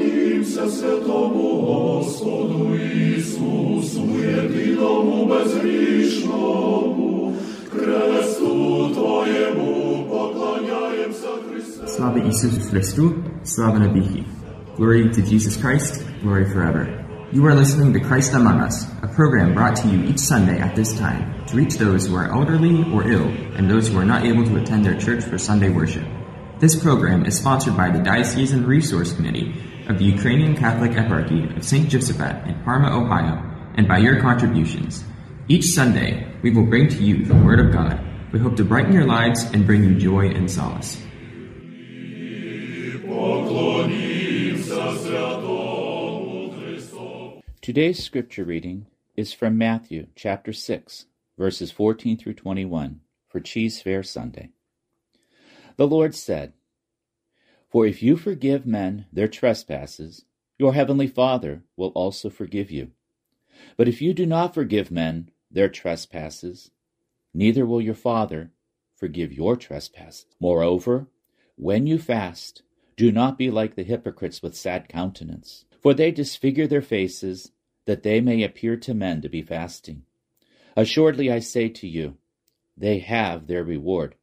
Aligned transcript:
Поклонімся 0.00 0.68
святому 0.68 1.60
Господу 1.60 2.76
Ісусу, 2.76 4.02
єдиному 4.20 5.26
безгрішному, 5.26 7.34
кресту 7.72 8.88
Твоєму 8.94 10.04
поклоняємося 10.10 11.28
Христе. 11.50 11.86
Slava 11.86 12.28
Isusu 12.28 12.60
Christu, 12.70 13.04
Slava 13.44 13.78
Nabihi. 13.78 14.24
Glory 14.78 15.02
to 15.16 15.20
Jesus 15.30 15.54
Christ, 15.62 15.92
glory 16.22 16.44
forever. 16.54 16.82
You 17.32 17.42
are 17.48 17.54
listening 17.62 17.90
to 17.96 18.00
Christ 18.08 18.30
Among 18.40 18.58
Us, 18.68 18.76
a 19.06 19.08
program 19.18 19.48
brought 19.58 19.76
to 19.82 19.86
you 19.92 19.98
each 20.10 20.22
Sunday 20.32 20.58
at 20.66 20.72
this 20.78 20.90
time 21.04 21.22
to 21.48 21.52
reach 21.60 21.74
those 21.84 22.02
who 22.06 22.14
are 22.20 22.28
elderly 22.38 22.76
or 22.94 23.00
ill 23.16 23.28
and 23.56 23.64
those 23.72 23.84
who 23.88 23.96
are 24.02 24.10
not 24.14 24.22
able 24.30 24.44
to 24.50 24.54
attend 24.60 24.80
their 24.86 24.98
church 25.04 25.22
for 25.30 25.38
Sunday 25.50 25.70
worship. 25.80 26.06
This 26.64 26.74
program 26.86 27.20
is 27.28 27.34
sponsored 27.42 27.76
by 27.82 27.88
the 27.94 28.00
Diocesan 28.08 28.62
Resource 28.74 29.10
Committee 29.16 29.48
of 29.91 29.99
the 29.99 30.05
Ukrainian 30.05 30.55
Catholic 30.55 30.91
Eparchy 30.91 31.55
of 31.57 31.65
St. 31.65 31.89
Josephat 31.89 32.47
in 32.47 32.63
Parma, 32.63 32.97
Ohio, 32.97 33.43
and 33.75 33.89
by 33.89 33.97
your 33.97 34.21
contributions. 34.21 35.03
Each 35.49 35.65
Sunday, 35.65 36.33
we 36.41 36.49
will 36.49 36.65
bring 36.65 36.87
to 36.87 37.03
you 37.03 37.25
the 37.25 37.35
Word 37.35 37.59
of 37.59 37.73
God. 37.73 37.99
We 38.31 38.39
hope 38.39 38.55
to 38.55 38.63
brighten 38.63 38.93
your 38.93 39.05
lives 39.05 39.43
and 39.51 39.65
bring 39.65 39.83
you 39.83 39.95
joy 39.95 40.29
and 40.29 40.49
solace. 40.49 40.95
Today's 47.61 48.01
scripture 48.01 48.45
reading 48.45 48.87
is 49.17 49.33
from 49.33 49.57
Matthew 49.57 50.07
chapter 50.15 50.53
6, 50.53 51.05
verses 51.37 51.69
14 51.69 52.17
through 52.17 52.35
21 52.35 53.01
for 53.27 53.41
Cheese 53.41 53.81
Fair 53.81 54.03
Sunday. 54.03 54.51
The 55.75 55.87
Lord 55.87 56.15
said, 56.15 56.53
for 57.71 57.85
if 57.87 58.03
you 58.03 58.17
forgive 58.17 58.65
men 58.65 59.05
their 59.13 59.29
trespasses, 59.29 60.25
your 60.59 60.73
heavenly 60.73 61.07
Father 61.07 61.63
will 61.77 61.89
also 61.89 62.29
forgive 62.29 62.69
you. 62.69 62.91
But 63.77 63.87
if 63.87 64.01
you 64.01 64.13
do 64.13 64.25
not 64.25 64.53
forgive 64.53 64.91
men 64.91 65.31
their 65.49 65.69
trespasses, 65.69 66.71
neither 67.33 67.65
will 67.65 67.81
your 67.81 67.95
Father 67.95 68.51
forgive 68.93 69.31
your 69.31 69.55
trespasses. 69.55 70.25
Moreover, 70.39 71.07
when 71.55 71.87
you 71.87 71.97
fast, 71.97 72.61
do 72.97 73.09
not 73.09 73.37
be 73.37 73.49
like 73.49 73.75
the 73.75 73.83
hypocrites 73.83 74.43
with 74.43 74.55
sad 74.55 74.89
countenance, 74.89 75.63
for 75.81 75.93
they 75.93 76.11
disfigure 76.11 76.67
their 76.67 76.81
faces, 76.81 77.51
that 77.85 78.03
they 78.03 78.19
may 78.19 78.43
appear 78.43 78.75
to 78.77 78.93
men 78.93 79.21
to 79.21 79.29
be 79.29 79.41
fasting. 79.41 80.03
Assuredly 80.75 81.31
I 81.31 81.39
say 81.39 81.69
to 81.69 81.87
you, 81.87 82.17
they 82.75 82.99
have 82.99 83.47
their 83.47 83.63
reward. 83.63 84.15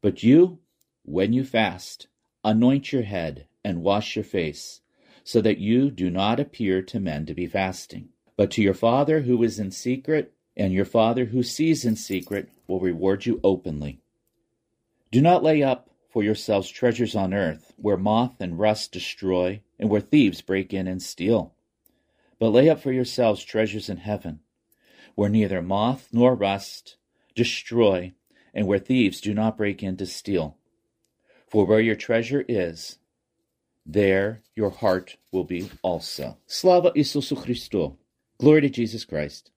But 0.00 0.22
you, 0.22 0.58
when 1.02 1.32
you 1.32 1.44
fast, 1.44 2.08
anoint 2.44 2.92
your 2.92 3.02
head 3.02 3.46
and 3.64 3.82
wash 3.82 4.16
your 4.16 4.24
face, 4.24 4.80
so 5.24 5.40
that 5.40 5.58
you 5.58 5.90
do 5.90 6.10
not 6.10 6.40
appear 6.40 6.82
to 6.82 6.98
men 7.00 7.26
to 7.26 7.34
be 7.34 7.46
fasting, 7.46 8.08
but 8.36 8.50
to 8.50 8.62
your 8.62 8.74
Father 8.74 9.20
who 9.20 9.42
is 9.42 9.58
in 9.58 9.70
secret, 9.70 10.32
and 10.56 10.72
your 10.72 10.84
Father 10.84 11.26
who 11.26 11.42
sees 11.42 11.84
in 11.84 11.96
secret 11.96 12.48
will 12.66 12.80
reward 12.80 13.24
you 13.24 13.40
openly. 13.44 14.00
Do 15.10 15.20
not 15.20 15.42
lay 15.42 15.62
up 15.62 15.90
for 16.08 16.22
yourselves 16.22 16.68
treasures 16.68 17.14
on 17.14 17.32
earth, 17.32 17.72
where 17.76 17.96
moth 17.96 18.40
and 18.40 18.58
rust 18.58 18.92
destroy, 18.92 19.60
and 19.78 19.88
where 19.88 20.00
thieves 20.00 20.40
break 20.40 20.74
in 20.74 20.86
and 20.86 21.02
steal. 21.02 21.54
But 22.38 22.50
lay 22.50 22.68
up 22.68 22.80
for 22.80 22.92
yourselves 22.92 23.44
treasures 23.44 23.88
in 23.88 23.98
heaven, 23.98 24.40
where 25.14 25.28
neither 25.28 25.62
moth 25.62 26.08
nor 26.12 26.34
rust 26.34 26.96
destroy, 27.34 28.12
and 28.52 28.66
where 28.66 28.78
thieves 28.78 29.20
do 29.20 29.32
not 29.32 29.56
break 29.56 29.82
in 29.82 29.96
to 29.98 30.06
steal. 30.06 30.56
For 31.52 31.66
where 31.66 31.80
your 31.80 31.96
treasure 31.96 32.46
is, 32.48 32.96
there 33.84 34.40
your 34.56 34.70
heart 34.70 35.18
will 35.32 35.44
be 35.44 35.70
also. 35.82 36.38
Slava 36.46 36.92
Isusu 36.92 37.36
Christo. 37.36 37.98
Glory 38.38 38.62
to 38.62 38.70
Jesus 38.70 39.04
Christ. 39.04 39.50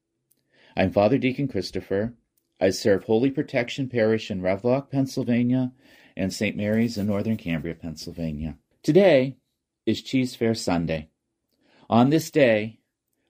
I'm 0.76 0.92
Father 0.92 1.18
Deacon 1.18 1.48
Christopher. 1.48 2.14
I 2.60 2.72
serve 2.72 3.06
Holy 3.06 3.32
Protection 3.32 3.88
Parish 3.88 4.30
in 4.30 4.42
Revlock, 4.42 4.92
Pennsylvania, 4.92 5.72
and 6.18 6.34
St. 6.34 6.58
Mary's 6.58 6.98
in 6.98 7.08
Northern 7.08 7.38
Cambria, 7.38 7.76
Pennsylvania. 7.76 8.58
Today 8.84 9.38
is 9.86 10.02
Cheese 10.02 10.36
Fair 10.36 10.54
Sunday. 10.54 11.08
On 11.90 12.10
this 12.10 12.30
day, 12.30 12.82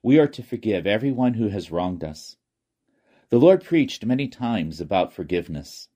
we 0.02 0.18
are 0.18 0.26
to 0.26 0.42
forgive 0.42 0.88
everyone 0.88 1.34
who 1.34 1.50
has 1.50 1.70
wronged 1.70 2.02
us. 2.02 2.36
The 3.30 3.38
Lord 3.38 3.62
preached 3.62 4.04
many 4.04 4.26
times 4.26 4.80
about 4.80 5.12
forgiveness. 5.12 5.86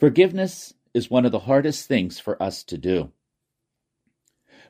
Forgiveness 0.00 0.74
is 0.94 1.10
one 1.10 1.24
of 1.24 1.32
the 1.32 1.40
hardest 1.40 1.86
things 1.86 2.18
for 2.18 2.40
us 2.42 2.62
to 2.64 2.78
do. 2.78 3.12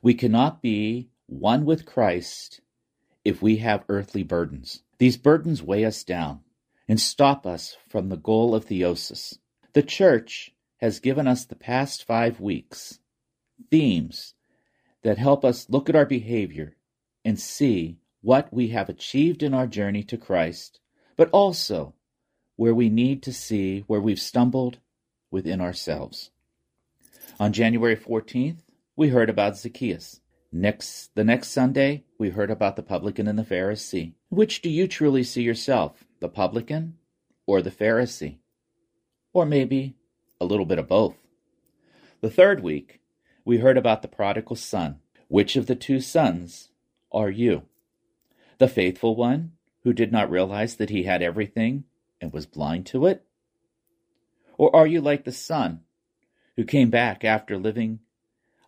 We 0.02 0.14
cannot 0.14 0.62
be 0.62 1.10
one 1.26 1.64
with 1.64 1.86
Christ 1.86 2.60
if 3.24 3.42
we 3.42 3.56
have 3.56 3.84
earthly 3.88 4.22
burdens. 4.22 4.82
These 4.98 5.16
burdens 5.16 5.62
weigh 5.62 5.84
us 5.84 6.04
down 6.04 6.40
and 6.88 7.00
stop 7.00 7.46
us 7.46 7.76
from 7.88 8.08
the 8.08 8.16
goal 8.16 8.54
of 8.54 8.66
theosis. 8.66 9.38
The 9.72 9.82
church 9.82 10.52
has 10.78 11.00
given 11.00 11.26
us 11.26 11.44
the 11.44 11.56
past 11.56 12.04
five 12.04 12.40
weeks 12.40 12.98
themes 13.70 14.34
that 15.02 15.18
help 15.18 15.44
us 15.44 15.68
look 15.68 15.88
at 15.88 15.96
our 15.96 16.06
behavior 16.06 16.76
and 17.24 17.38
see 17.38 17.98
what 18.22 18.52
we 18.52 18.68
have 18.68 18.88
achieved 18.88 19.42
in 19.42 19.54
our 19.54 19.66
journey 19.66 20.02
to 20.04 20.16
Christ, 20.16 20.80
but 21.16 21.30
also 21.30 21.94
where 22.56 22.74
we 22.74 22.88
need 22.88 23.22
to 23.22 23.32
see 23.32 23.84
where 23.86 24.00
we've 24.00 24.20
stumbled 24.20 24.78
within 25.30 25.60
ourselves. 25.60 26.30
On 27.38 27.52
January 27.52 27.96
14th, 27.96 28.58
we 28.96 29.08
heard 29.08 29.30
about 29.30 29.56
Zacchaeus. 29.56 30.20
Next, 30.52 31.14
the 31.14 31.24
next 31.24 31.48
Sunday, 31.48 32.04
we 32.18 32.30
heard 32.30 32.50
about 32.50 32.76
the 32.76 32.82
publican 32.82 33.28
and 33.28 33.38
the 33.38 33.44
Pharisee. 33.44 34.14
Which 34.28 34.62
do 34.62 34.68
you 34.68 34.88
truly 34.88 35.22
see 35.22 35.42
yourself, 35.42 36.04
the 36.20 36.28
publican 36.28 36.98
or 37.46 37.62
the 37.62 37.70
Pharisee? 37.70 38.38
Or 39.32 39.46
maybe 39.46 39.94
a 40.40 40.44
little 40.44 40.66
bit 40.66 40.78
of 40.78 40.88
both. 40.88 41.16
The 42.20 42.30
third 42.30 42.62
week, 42.62 43.00
we 43.44 43.58
heard 43.58 43.78
about 43.78 44.02
the 44.02 44.08
prodigal 44.08 44.56
son. 44.56 45.00
Which 45.28 45.54
of 45.54 45.66
the 45.66 45.76
two 45.76 46.00
sons 46.00 46.70
are 47.12 47.30
you? 47.30 47.62
The 48.58 48.68
faithful 48.68 49.14
one 49.14 49.52
who 49.84 49.92
did 49.92 50.12
not 50.12 50.30
realize 50.30 50.76
that 50.76 50.90
he 50.90 51.04
had 51.04 51.22
everything 51.22 51.84
and 52.20 52.32
was 52.32 52.46
blind 52.46 52.86
to 52.86 53.06
it? 53.06 53.24
Or 54.60 54.76
are 54.76 54.86
you 54.86 55.00
like 55.00 55.24
the 55.24 55.32
son 55.32 55.80
who 56.54 56.64
came 56.64 56.90
back 56.90 57.24
after 57.24 57.56
living 57.56 58.00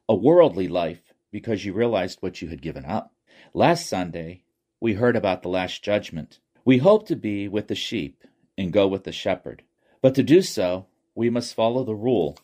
a 0.08 0.14
worldly 0.14 0.66
life 0.66 1.12
because 1.30 1.66
you 1.66 1.74
realized 1.74 2.16
what 2.22 2.40
you 2.40 2.48
had 2.48 2.62
given 2.62 2.86
up? 2.86 3.12
Last 3.52 3.90
Sunday, 3.90 4.44
we 4.80 4.94
heard 4.94 5.16
about 5.16 5.42
the 5.42 5.50
Last 5.50 5.84
Judgment. 5.84 6.38
We 6.64 6.78
hope 6.78 7.06
to 7.08 7.14
be 7.14 7.46
with 7.46 7.68
the 7.68 7.74
sheep 7.74 8.24
and 8.56 8.72
go 8.72 8.88
with 8.88 9.04
the 9.04 9.12
shepherd, 9.12 9.64
but 10.00 10.14
to 10.14 10.22
do 10.22 10.40
so, 10.40 10.86
we 11.14 11.28
must 11.28 11.54
follow 11.54 11.84
the 11.84 11.94
rule 11.94 12.38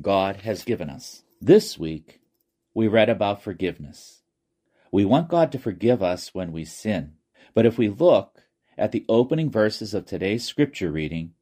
God 0.00 0.38
has 0.38 0.64
given 0.64 0.90
us. 0.90 1.22
This 1.40 1.78
week, 1.78 2.20
we 2.74 2.88
read 2.88 3.08
about 3.08 3.40
forgiveness. 3.40 4.22
We 4.90 5.04
want 5.04 5.28
God 5.28 5.52
to 5.52 5.60
forgive 5.60 6.02
us 6.02 6.34
when 6.34 6.50
we 6.50 6.64
sin, 6.64 7.12
but 7.54 7.66
if 7.66 7.78
we 7.78 7.88
look 7.88 8.40
at 8.76 8.90
the 8.90 9.04
opening 9.08 9.48
verses 9.48 9.94
of 9.94 10.06
today's 10.06 10.44
scripture 10.44 10.90
reading, 10.90 11.34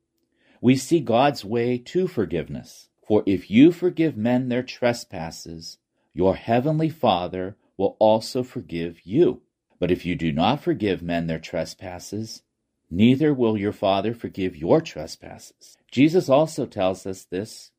we 0.61 0.77
see 0.77 1.01
God's 1.01 1.45
way 1.45 1.79
to 1.79 2.09
forgiveness. 2.09 2.89
For 3.07 3.23
if 3.27 3.51
you 3.51 3.73
forgive 3.73 4.17
men 4.17 4.49
their 4.49 4.63
trespasses, 4.63 5.79
your 6.13 6.37
heavenly 6.37 6.91
Father 6.91 7.57
will 7.77 7.97
also 7.99 8.43
forgive 8.43 9.07
you. 9.07 9.43
But 9.79 9.91
if 9.91 10.05
you 10.05 10.15
do 10.17 10.33
not 10.33 10.63
forgive 10.63 11.01
men 11.01 11.27
their 11.27 11.39
trespasses, 11.39 12.43
neither 12.91 13.33
will 13.33 13.57
your 13.57 13.73
Father 13.73 14.13
forgive 14.13 14.57
your 14.57 14.81
trespasses. 14.81 15.77
Jesus 15.91 16.29
also 16.29 16.67
tells 16.67 17.07
us 17.07 17.25
this 17.25 17.71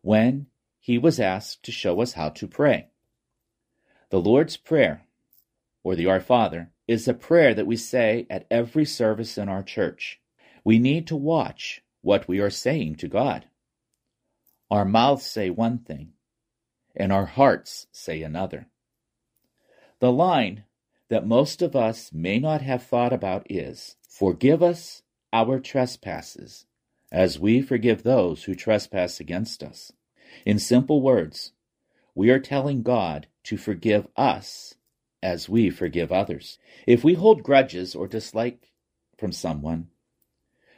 when 0.00 0.46
he 0.80 0.98
was 0.98 1.20
asked 1.20 1.62
to 1.64 1.72
show 1.72 2.00
us 2.00 2.14
how 2.14 2.30
to 2.30 2.48
pray. 2.48 2.88
The 4.10 4.20
Lord's 4.20 4.56
Prayer, 4.56 5.02
or 5.82 5.94
the 5.94 6.06
Our 6.06 6.20
Father, 6.20 6.70
is 6.88 7.06
a 7.06 7.14
prayer 7.14 7.54
that 7.54 7.66
we 7.66 7.76
say 7.76 8.26
at 8.30 8.46
every 8.50 8.84
service 8.84 9.36
in 9.36 9.48
our 9.48 9.62
church. 9.62 10.20
We 10.64 10.78
need 10.78 11.06
to 11.08 11.16
watch 11.16 11.82
what 12.06 12.28
we 12.28 12.38
are 12.38 12.50
saying 12.50 12.94
to 12.94 13.08
God. 13.08 13.46
Our 14.70 14.84
mouths 14.84 15.26
say 15.26 15.50
one 15.50 15.78
thing, 15.78 16.12
and 16.94 17.12
our 17.12 17.26
hearts 17.26 17.88
say 17.90 18.22
another. 18.22 18.68
The 19.98 20.12
line 20.12 20.62
that 21.10 21.26
most 21.26 21.62
of 21.62 21.74
us 21.74 22.12
may 22.12 22.38
not 22.38 22.62
have 22.62 22.84
thought 22.84 23.12
about 23.12 23.50
is 23.50 23.96
Forgive 24.08 24.62
us 24.62 25.02
our 25.32 25.58
trespasses, 25.58 26.66
as 27.10 27.40
we 27.40 27.60
forgive 27.60 28.04
those 28.04 28.44
who 28.44 28.54
trespass 28.54 29.18
against 29.18 29.64
us. 29.64 29.92
In 30.44 30.60
simple 30.60 31.02
words, 31.02 31.54
we 32.14 32.30
are 32.30 32.38
telling 32.38 32.84
God 32.84 33.26
to 33.42 33.56
forgive 33.56 34.06
us 34.16 34.76
as 35.24 35.48
we 35.48 35.70
forgive 35.70 36.12
others. 36.12 36.56
If 36.86 37.02
we 37.02 37.14
hold 37.14 37.42
grudges 37.42 37.96
or 37.96 38.06
dislike 38.06 38.70
from 39.18 39.32
someone, 39.32 39.88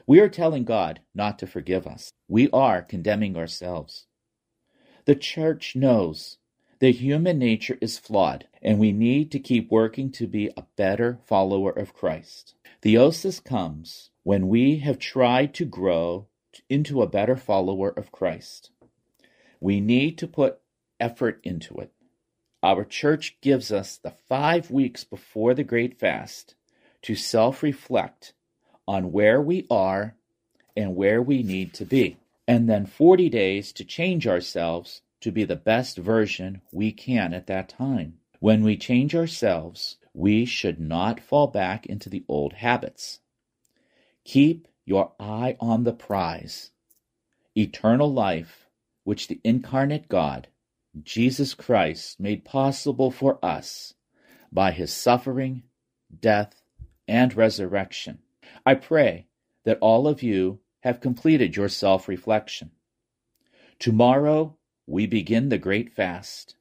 we 0.09 0.21
are 0.21 0.29
telling 0.31 0.65
God 0.65 1.01
not 1.15 1.39
to 1.39 1.47
forgive 1.47 1.87
us. 1.87 2.11
We 2.29 2.49
are 2.51 2.81
condemning 2.81 3.37
ourselves. 3.37 4.07
The 5.05 5.15
church 5.15 5.77
knows 5.77 6.39
The 6.81 6.93
human 6.93 7.39
nature 7.39 7.77
is 7.83 7.99
flawed, 7.99 8.47
and 8.63 8.79
we 8.79 8.91
need 8.91 9.31
to 9.33 9.39
keep 9.39 9.71
working 9.71 10.11
to 10.13 10.27
be 10.27 10.51
a 10.57 10.65
better 10.77 11.19
follower 11.27 11.73
of 11.73 11.93
Christ. 11.93 12.55
Theosis 12.81 13.45
comes 13.45 14.09
when 14.23 14.49
we 14.49 14.79
have 14.79 14.99
tried 14.99 15.53
to 15.55 15.67
grow 15.67 16.29
into 16.71 17.03
a 17.03 17.09
better 17.09 17.37
follower 17.37 17.91
of 17.91 18.11
Christ. 18.11 18.71
We 19.61 19.79
need 19.79 20.17
to 20.19 20.27
put 20.27 20.61
effort 20.99 21.39
into 21.43 21.75
it. 21.79 21.93
Our 22.63 22.85
church 22.87 23.37
gives 23.43 23.71
us 23.71 23.99
the 23.99 24.15
five 24.27 24.71
weeks 24.71 25.05
before 25.05 25.53
the 25.53 25.65
Great 25.65 25.99
Fast 25.99 26.55
to 27.03 27.15
self 27.15 27.63
reflect 27.63 28.33
on 28.89 29.13
where 29.13 29.41
we 29.41 29.67
are 29.71 30.17
and 30.75 30.97
where 30.97 31.21
we 31.21 31.43
need 31.43 31.75
to 31.75 31.85
be, 31.85 32.17
and 32.47 32.69
then 32.69 32.87
40 32.87 33.29
days 33.29 33.71
to 33.73 33.85
change 33.85 34.27
ourselves 34.27 35.03
to 35.21 35.31
be 35.31 35.45
the 35.45 35.57
best 35.57 35.99
version 35.99 36.63
we 36.73 36.91
can 36.91 37.35
at 37.35 37.47
that 37.49 37.69
time. 37.69 38.15
When 38.41 38.65
we 38.65 38.79
change 38.79 39.15
ourselves, 39.15 39.99
we 40.15 40.47
should 40.47 40.81
not 40.81 41.21
fall 41.21 41.49
back 41.49 41.85
into 41.85 42.09
the 42.09 42.25
old 42.29 42.55
habits. 42.55 43.21
Keep 44.25 44.69
your 44.87 45.13
eye 45.21 45.57
on 45.61 45.85
the 45.85 45.93
prize 45.93 46.71
eternal 47.55 48.11
life, 48.11 48.69
which 49.05 49.27
the 49.27 49.41
incarnate 49.45 50.09
God, 50.09 50.49
Jesus 51.03 51.53
Christ, 51.55 52.21
made 52.21 52.45
possible 52.45 53.11
for 53.11 53.45
us 53.45 53.95
by 54.53 54.71
his 54.71 54.93
suffering, 54.93 55.65
death, 56.21 56.63
and 57.09 57.35
resurrection. 57.35 58.21
I 58.67 58.75
pray 58.75 59.27
that 59.65 59.79
all 59.81 60.07
of 60.09 60.23
you 60.23 60.61
have 60.81 61.01
completed 61.01 61.57
your 61.57 61.69
self 61.69 62.09
reflection. 62.09 62.73
Tomorrow 63.79 64.57
we 64.87 65.07
begin 65.07 65.49
the 65.49 65.59
great 65.59 65.93
fast. 65.93 66.57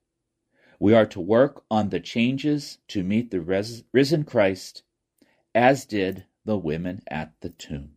We 0.80 0.94
are 0.94 1.06
to 1.07 1.19
work 1.19 1.63
on 1.72 1.89
the 1.89 2.00
changes 2.00 2.80
to 2.89 3.04
meet 3.04 3.31
the 3.31 3.42
res- 3.42 3.84
risen 3.92 4.24
Christ, 4.24 4.84
as 5.56 5.86
did 5.86 6.25
the 6.45 6.57
women 6.57 7.01
at 7.07 7.34
the 7.42 7.50
tomb. 7.50 7.97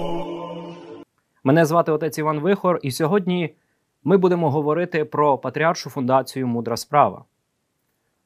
Мене 1.43 1.65
звати 1.65 1.91
отець 1.91 2.17
Іван 2.17 2.39
Вихор, 2.39 2.79
і 2.81 2.91
сьогодні 2.91 3.55
ми 4.03 4.17
будемо 4.17 4.51
говорити 4.51 5.05
про 5.05 5.37
патріаршу 5.37 5.89
фундацію 5.89 6.47
Мудра 6.47 6.77
справа. 6.77 7.23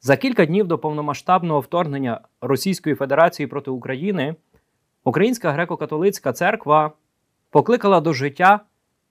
За 0.02 0.18
кілька 0.18 0.46
днів 0.46 0.68
до 0.68 0.78
повномасштабного 0.78 1.60
вторгнення 1.60 2.22
Російської 2.42 2.96
Федерації 2.96 3.48
проти 3.48 3.72
України 3.72 4.36
Українська 5.04 5.52
греко-католицька 5.52 6.34
церква 6.34 6.92
покликала 7.50 8.02
до 8.02 8.14
життя 8.14 8.60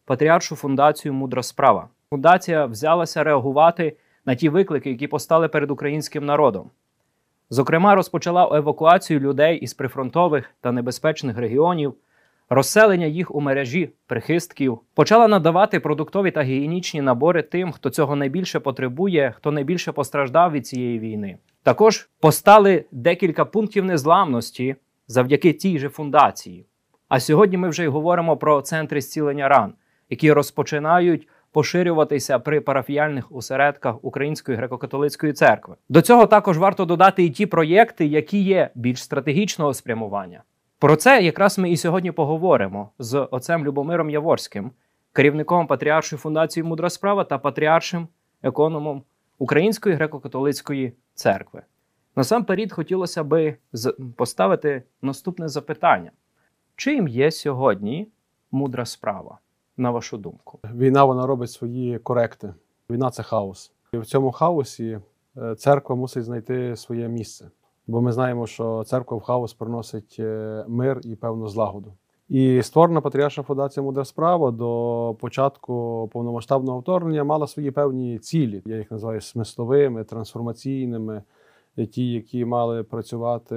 патріаршу 0.05 0.57
фундацію 0.57 1.15
Мудра 1.15 1.43
справа. 1.43 1.89
Фундація 2.11 2.67
взялася 2.67 3.25
реагувати 3.25 3.97
на 4.27 4.35
ті 4.35 4.49
виклики, 4.49 4.91
які 4.91 5.07
постали 5.07 5.49
перед 5.49 5.71
українським 5.71 6.27
народом. 6.27 6.71
Зокрема, 7.51 7.95
розпочала 7.95 8.59
евакуацію 8.59 9.21
людей 9.21 9.59
із 9.59 9.75
прифронтових 9.75 10.51
та 10.61 10.73
небезпечних 10.73 11.39
регіонів 11.39 11.95
розселення 12.49 13.07
їх 13.07 13.35
у 13.35 13.41
мережі 13.41 13.91
прихистків, 14.07 14.79
почала 14.95 15.29
надавати 15.29 15.81
продуктові 15.81 16.31
та 16.31 16.43
гігієнічні 16.43 17.03
набори 17.03 17.43
тим, 17.43 17.73
хто 17.73 17.91
цього 17.91 18.17
найбільше 18.17 18.61
потребує, 18.61 19.35
хто 19.37 19.51
найбільше 19.51 19.93
постраждав 19.93 20.53
від 20.53 20.67
цієї 20.67 20.99
війни. 20.99 21.39
Також 21.63 22.09
постали 22.21 22.85
декілька 22.93 23.45
пунктів 23.45 23.85
незламності 23.85 24.77
завдяки 25.07 25.53
тій 25.53 25.79
же 25.79 25.89
фундації. 25.89 26.67
А 27.09 27.21
сьогодні 27.21 27.57
ми 27.57 27.69
вже 27.69 27.85
й 27.85 27.87
говоримо 27.87 28.37
про 28.37 28.63
центри 28.63 29.01
зцілення 29.01 29.49
ран, 29.49 29.73
які 30.11 30.33
розпочинають 30.33 31.29
поширюватися 31.53 32.39
при 32.39 32.61
парафіяльних 32.61 33.33
осередках 33.33 34.05
Української 34.05 34.59
греко-католицької 34.59 35.33
церкви. 35.33 35.75
До 35.89 36.03
цього 36.03 36.27
також 36.27 36.59
варто 36.59 36.85
додати 36.85 37.25
і 37.25 37.31
ті 37.31 37.47
проєкти, 37.47 38.07
які 38.07 38.43
є 38.43 38.71
більш 38.75 39.03
стратегічного 39.03 39.75
спрямування. 39.75 40.43
Про 40.85 40.97
це 40.97 41.23
якраз 41.23 41.59
ми 41.59 41.71
і 41.71 41.77
сьогодні 41.77 42.13
поговоримо 42.13 42.91
з 42.99 43.29
отцем 43.31 43.65
Любомиром 43.65 44.11
Яворським, 44.11 44.71
керівником 45.13 45.67
Патріаршої 45.67 46.19
фундації 46.21 46.65
Мудра 46.65 46.91
справа 46.91 47.25
та 47.25 47.39
патріаршим 47.39 48.09
економом 48.43 49.03
Української 49.39 49.97
греко-католицької 49.97 50.93
церкви. 51.15 51.63
Насамперед 52.17 52.73
хотілося 52.73 53.25
би 53.25 53.57
поставити 54.17 54.83
наступне 55.03 55.49
запитання: 55.49 56.11
чим 56.77 57.09
є 57.09 57.31
сьогодні 57.31 58.09
мудра 58.51 58.85
справа, 58.85 59.39
на 59.77 59.91
вашу 59.91 60.19
думку? 60.19 60.59
Війна 60.75 61.05
вона 61.05 61.27
робить 61.27 61.51
свої 61.51 61.99
коректи. 61.99 62.55
Війна 62.91 63.11
це 63.11 63.23
хаос. 63.23 63.73
І 63.93 63.99
в 63.99 64.07
цьому 64.07 64.33
хаосі 64.33 65.01
е, 65.37 65.55
церква 65.55 65.97
мусить 65.97 66.25
знайти 66.25 66.77
своє 66.77 67.09
місце. 67.09 67.51
Бо 67.87 68.03
ми 68.03 68.13
знаємо, 68.13 68.47
що 68.47 68.85
церква 68.85 69.17
в 69.17 69.21
хаос 69.21 69.55
приносить 69.55 70.17
е, 70.19 70.65
мир 70.69 71.01
і 71.05 71.17
певну 71.17 71.49
злагоду. 71.49 71.93
І 72.29 72.63
створена 72.63 73.01
Патріарша 73.01 73.43
Фундація 73.43 73.85
Мудра 73.85 74.05
справа 74.05 74.51
до 74.51 75.17
початку 75.21 76.09
повномасштабного 76.13 76.79
вторгнення 76.79 77.25
мала 77.25 77.47
свої 77.47 77.71
певні 77.71 78.19
цілі. 78.19 78.63
Я 78.67 78.77
їх 78.77 78.91
називаю 78.91 79.21
смисловими, 79.21 80.05
трансформаційними, 80.05 81.23
ті, 81.93 82.13
які 82.13 82.45
мали 82.45 82.83
працювати 82.83 83.57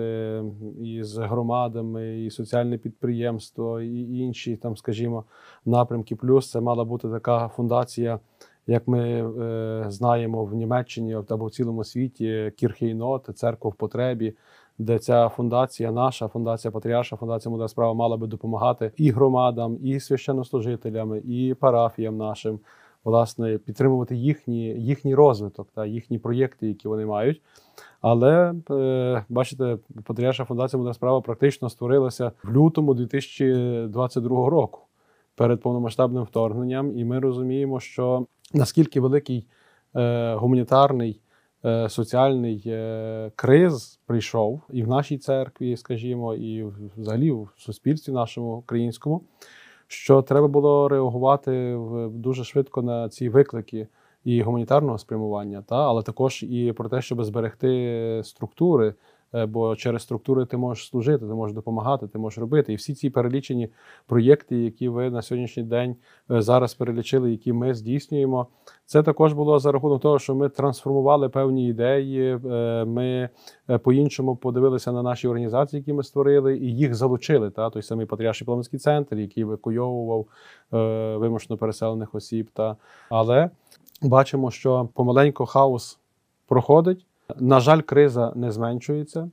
із 0.82 1.18
громадами, 1.18 2.20
і 2.26 2.32
соціальне 2.32 2.78
підприємство, 2.78 3.82
і 3.82 4.18
інші 4.18 4.56
там, 4.56 4.78
скажімо, 4.78 5.24
напрямки. 5.66 6.16
Плюс 6.16 6.52
це 6.52 6.62
мала 6.62 6.86
бути 6.86 7.10
така 7.10 7.48
фундація 7.48 8.20
як 8.68 8.88
ми 8.88 9.02
е, 9.02 9.86
знаємо 9.88 10.46
в 10.46 10.54
Німеччині 10.54 11.18
або 11.30 11.46
в 11.46 11.52
цілому 11.52 11.84
світі 11.84 12.52
Кірхейнот, 12.58 13.30
церква 13.36 13.70
в 13.70 13.76
потребі, 13.76 14.34
де 14.78 15.00
ця 15.00 15.30
фундація, 15.30 15.92
наша 15.92 16.28
фундація 16.28 16.72
Патріарша, 16.72 17.16
фундація 17.16 17.52
Мудра 17.52 17.68
справа 17.68 17.94
мала 17.94 18.18
би 18.18 18.28
допомагати 18.28 18.92
і 18.98 19.12
громадам, 19.12 19.78
і 19.84 20.00
священнослужителям, 20.00 21.22
і 21.26 21.56
парафіям 21.60 22.18
нашим, 22.18 22.60
власне, 23.04 23.58
підтримувати 23.58 24.16
їхні, 24.16 24.64
їхній 24.66 25.16
розвиток 25.16 25.68
та 25.76 25.86
їхні 25.86 26.20
проєкти, 26.20 26.68
які 26.68 26.88
вони 26.88 27.06
мають. 27.06 27.42
Але 28.02 28.54
е, 28.72 29.26
бачите, 29.30 29.78
Патріарша 30.04 30.46
фундація 30.46 30.78
Мудра 30.78 30.94
справа 30.94 31.22
практично 31.22 31.70
створилася 31.70 32.32
в 32.44 32.52
лютому 32.52 32.94
2022 32.94 34.50
року 34.50 34.80
перед 35.36 35.62
повномасштабним 35.62 36.24
вторгненням, 36.24 36.98
і 36.98 37.06
ми 37.06 37.20
розуміємо, 37.20 37.80
що 37.80 38.26
наскільки 38.54 39.00
великий 39.00 39.46
е, 39.96 40.36
гуманітарний 40.36 41.22
е, 41.66 41.90
соціальний 41.90 42.64
е, 42.66 43.32
криз 43.36 44.00
прийшов 44.06 44.62
і 44.70 44.84
в 44.84 44.88
нашій 44.88 45.18
церкві, 45.18 45.78
скажімо, 45.78 46.36
і 46.36 46.66
взагалі 46.98 47.32
в 47.32 47.50
суспільстві 47.58 48.14
нашому 48.14 48.56
українському, 48.56 49.24
що 49.88 50.22
треба 50.22 50.48
було 50.48 50.88
реагувати 50.88 51.78
дуже 52.12 52.44
швидко 52.44 52.82
на 52.82 53.10
ці 53.10 53.30
виклики. 53.30 53.88
І 54.24 54.42
гуманітарного 54.42 54.98
спрямування, 54.98 55.62
та 55.62 55.76
але 55.76 56.04
також 56.04 56.44
і 56.44 56.74
про 56.78 56.90
те, 56.90 57.02
щоб 57.02 57.24
зберегти 57.24 58.22
структури 58.24 58.94
бо 59.34 59.76
через 59.76 60.02
структури 60.02 60.46
ти 60.46 60.58
можеш 60.58 60.88
служити, 60.88 61.26
ти 61.26 61.34
можеш 61.34 61.56
допомагати, 61.56 62.08
ти 62.08 62.18
можеш 62.18 62.40
робити. 62.40 62.74
І 62.74 62.76
всі 62.76 62.94
ці 62.94 63.10
перелічені 63.10 63.70
проєкти, 64.06 64.58
які 64.58 64.90
ви 64.90 65.10
на 65.10 65.22
сьогоднішній 65.22 65.64
день 65.64 65.96
е, 66.32 66.42
зараз 66.42 66.74
перелічили, 66.74 67.32
які 67.32 67.54
ми 67.54 67.74
здійснюємо, 67.74 68.48
це 68.86 69.04
також 69.04 69.34
було 69.34 69.60
за 69.60 69.72
рахунок 69.72 70.02
того, 70.02 70.20
що 70.20 70.36
ми 70.36 70.50
трансформували 70.50 71.30
певні 71.30 71.68
ідеї. 71.68 72.40
Е, 72.46 72.86
ми 72.86 73.30
по-іншому 73.84 74.36
подивилися 74.36 74.92
на 74.92 75.04
наші 75.04 75.28
організації, 75.28 75.80
які 75.80 75.94
ми 75.94 76.04
створили, 76.04 76.58
і 76.58 76.76
їх 76.76 76.96
залучили. 76.96 77.50
Та 77.50 77.70
той 77.70 77.82
самий 77.82 78.06
Патріарший 78.06 78.46
Паламський 78.46 78.80
центр, 78.80 79.16
який 79.16 79.44
евакуйовував 79.44 80.26
вимушено 81.20 81.58
переселених 81.58 82.16
осіб. 82.16 82.50
Та 82.54 82.76
але 83.10 83.50
бачимо, 84.02 84.52
що 84.52 84.90
помаленько 84.94 85.46
хаос 85.46 86.00
проходить. 86.48 87.07
На 87.36 87.60
жаль, 87.60 87.82
криза 87.82 88.32
не 88.36 88.52
зменшується, 88.52 89.30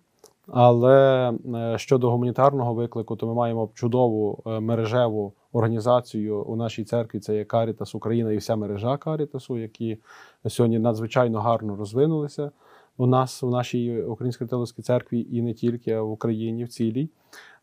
але 0.49 1.31
е, 1.55 1.79
щодо 1.79 2.11
гуманітарного 2.11 2.75
виклику, 2.75 3.17
то 3.17 3.27
ми 3.27 3.35
маємо 3.35 3.71
чудову 3.75 4.43
е, 4.47 4.61
мережеву 4.61 5.33
організацію 5.53 6.43
у 6.43 6.57
нашій 6.57 6.85
церкві. 6.85 7.21
Це 7.21 7.37
є 7.37 7.45
Карітас 7.45 7.95
Україна 7.95 8.33
і 8.33 8.37
вся 8.37 8.57
мережа 8.57 8.97
Карітасу, 8.97 9.59
які 9.59 9.99
сьогодні 10.47 10.79
надзвичайно 10.79 11.41
гарно 11.41 11.77
розвинулися. 11.77 12.51
у 12.97 13.07
нас 13.07 13.43
у 13.43 13.51
нашій 13.51 14.03
українській 14.03 14.45
католицькій 14.45 14.83
церкві 14.83 15.27
і 15.31 15.43
не 15.43 15.55
тільки, 15.55 15.93
а 15.93 16.03
в 16.03 16.11
Україні 16.11 16.65
в 16.65 16.69
цілій. 16.69 17.09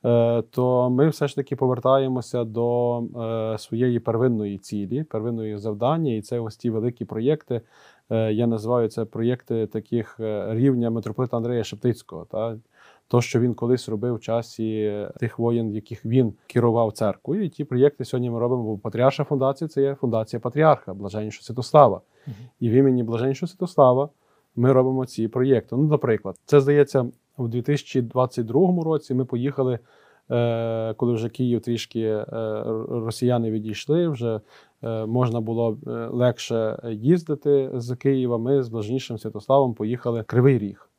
Е, 0.05 0.41
то 0.41 0.89
ми 0.89 1.09
все 1.09 1.27
ж 1.27 1.35
таки 1.35 1.55
повертаємося 1.55 2.43
до 2.43 3.03
своєї 3.57 3.99
первинної 3.99 4.57
цілі, 4.57 5.03
первинної 5.03 5.57
завдання, 5.57 6.13
і 6.13 6.21
це 6.21 6.39
ось 6.39 6.57
ті 6.57 6.69
великі 6.69 7.05
проєкти. 7.05 7.61
Е, 8.11 8.33
я 8.33 8.47
називаю 8.47 8.87
це 8.87 9.05
проєкти 9.05 9.67
таких 9.67 10.15
рівня 10.49 10.89
митрополита 10.89 11.37
Андрея 11.37 11.63
Шептицького. 11.63 12.25
Та? 12.31 12.57
То, 13.07 13.21
що 13.21 13.39
він 13.39 13.53
колись 13.53 13.89
робив 13.89 14.15
в 14.15 14.19
часі 14.19 14.97
тих 15.19 15.39
воєн, 15.39 15.75
яких 15.75 16.05
він 16.05 16.33
керував 16.47 16.91
церквою. 16.91 17.43
І 17.43 17.49
ті 17.49 17.63
проєкти 17.63 18.05
сьогодні 18.05 18.29
ми 18.29 18.39
робимо, 18.39 18.63
бо 18.63 18.77
Патріарша 18.77 19.23
фундація 19.23 19.67
це 19.67 19.81
є 19.81 19.95
фундація 19.95 20.39
патріарха, 20.39 20.93
Блаженнішого 20.93 21.43
Святослава. 21.43 22.01
-huh. 22.27 22.31
І 22.59 22.69
в 22.69 22.71
імені 22.71 23.03
Блаженнішого 23.03 23.47
Святослава 23.47 24.09
ми 24.55 24.73
робимо 24.73 25.05
ці 25.05 25.27
проєкти. 25.27 25.75
Ну, 25.75 25.83
наприклад, 25.83 26.35
це 26.45 26.61
здається 26.61 27.05
у 27.37 27.47
2022 27.47 28.83
році 28.83 29.13
ми 29.13 29.25
поїхали, 29.25 29.73
е, 29.73 29.79
коли 30.97 31.13
вже 31.13 31.29
Київ 31.29 31.61
трішки 31.61 32.01
е, 32.01 32.25
росіяни 32.89 33.51
відійшли, 33.51 34.07
вже 34.07 34.41
е, 34.83 35.05
можна 35.05 35.41
було 35.41 35.77
легше 36.11 36.79
їздити 36.91 37.71
з 37.73 37.95
Києва. 37.95 38.37
Ми 38.37 38.63
з 38.63 38.69
блаженнішим 38.69 39.17
Святославом 39.17 39.73
поїхали 39.73 40.23
Кривий 40.23 40.57
Ріг. 40.57 40.89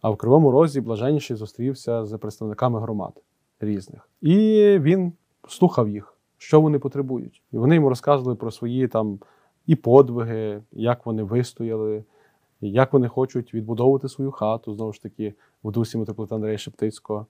А 0.00 0.10
в 0.10 0.16
Кривому 0.16 0.50
Розі 0.50 0.80
блаженніший 0.80 1.36
зустрівся 1.36 2.04
з 2.04 2.18
представниками 2.18 2.80
громад 2.80 3.12
різних. 3.60 4.08
І 4.22 4.36
він 4.80 5.12
слухав 5.48 5.88
їх, 5.88 6.14
що 6.38 6.60
вони 6.60 6.78
потребують. 6.78 7.42
І 7.52 7.58
вони 7.58 7.74
йому 7.74 7.88
розказували 7.88 8.36
про 8.36 8.50
свої 8.50 8.88
там 8.88 9.18
і 9.66 9.76
подвиги, 9.76 10.62
як 10.72 11.06
вони 11.06 11.22
вистояли 11.22 12.04
як 12.60 12.92
вони 12.92 13.08
хочуть 13.08 13.54
відбудовувати 13.54 14.08
свою 14.08 14.30
хату, 14.30 14.74
знову 14.74 14.92
ж 14.92 15.02
таки, 15.02 15.34
в 15.64 15.72
дусі 15.72 15.98
митрополита 15.98 16.34
Андрея 16.34 16.58
Шептицького. 16.58 17.26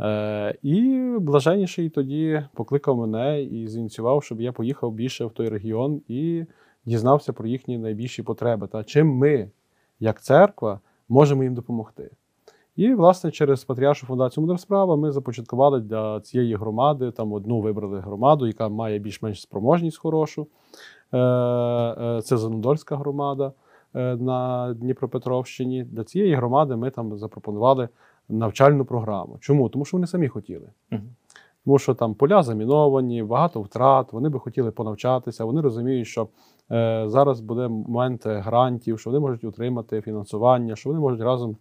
Е, 0.00 0.54
І 0.62 1.00
блаженніший 1.20 1.90
тоді 1.90 2.42
покликав 2.54 2.96
мене 2.96 3.42
і 3.42 3.68
зініціював, 3.68 4.22
щоб 4.22 4.40
я 4.40 4.52
поїхав 4.52 4.92
більше 4.92 5.24
в 5.24 5.30
той 5.30 5.48
регіон 5.48 6.00
і 6.08 6.44
дізнався 6.84 7.32
про 7.32 7.48
їхні 7.48 7.78
найбільші 7.78 8.22
потреби 8.22 8.66
та 8.66 8.84
чим 8.84 9.08
ми, 9.08 9.50
як 10.00 10.22
церква, 10.22 10.80
можемо 11.08 11.42
їм 11.42 11.54
допомогти. 11.54 12.10
І, 12.76 12.94
власне, 12.94 13.30
через 13.30 13.64
Патріаршу 13.64 14.06
фундацію 14.06 14.42
Мудра 14.42 14.58
справа 14.58 14.96
ми 14.96 15.12
започаткували 15.12 15.80
для 15.80 16.20
цієї 16.20 16.54
громади. 16.54 17.10
Там 17.10 17.32
одну 17.32 17.60
вибрали 17.60 18.00
громаду, 18.00 18.46
яка 18.46 18.68
має 18.68 18.98
більш-менш 18.98 19.42
спроможність 19.42 19.98
хорошу. 19.98 20.46
Е, 21.12 21.18
е, 21.18 22.22
це 22.22 22.36
Занудольська 22.36 22.96
громада. 22.96 23.52
На 23.94 24.74
Дніпропетровщині. 24.74 25.84
Для 25.84 26.04
цієї 26.04 26.34
громади 26.34 26.76
ми 26.76 26.90
там 26.90 27.18
запропонували 27.18 27.88
навчальну 28.28 28.84
програму. 28.84 29.36
Чому? 29.40 29.68
Тому 29.68 29.84
що 29.84 29.96
вони 29.96 30.06
самі 30.06 30.28
хотіли. 30.28 30.68
Угу. 30.92 31.02
Тому 31.64 31.78
що 31.78 31.94
там 31.94 32.14
поля 32.14 32.42
заміновані, 32.42 33.22
багато 33.22 33.60
втрат, 33.62 34.12
вони 34.12 34.28
би 34.28 34.38
хотіли 34.38 34.70
понавчатися. 34.70 35.44
Вони 35.44 35.60
розуміють, 35.60 36.06
що 36.06 36.28
е, 36.72 37.04
зараз 37.08 37.40
буде 37.40 37.68
момент 37.68 38.22
грантів, 38.26 39.00
що 39.00 39.10
вони 39.10 39.20
можуть 39.20 39.44
отримати 39.44 40.00
фінансування, 40.00 40.76
що 40.76 40.90
вони 40.90 41.00
можуть 41.00 41.20
разом 41.20 41.56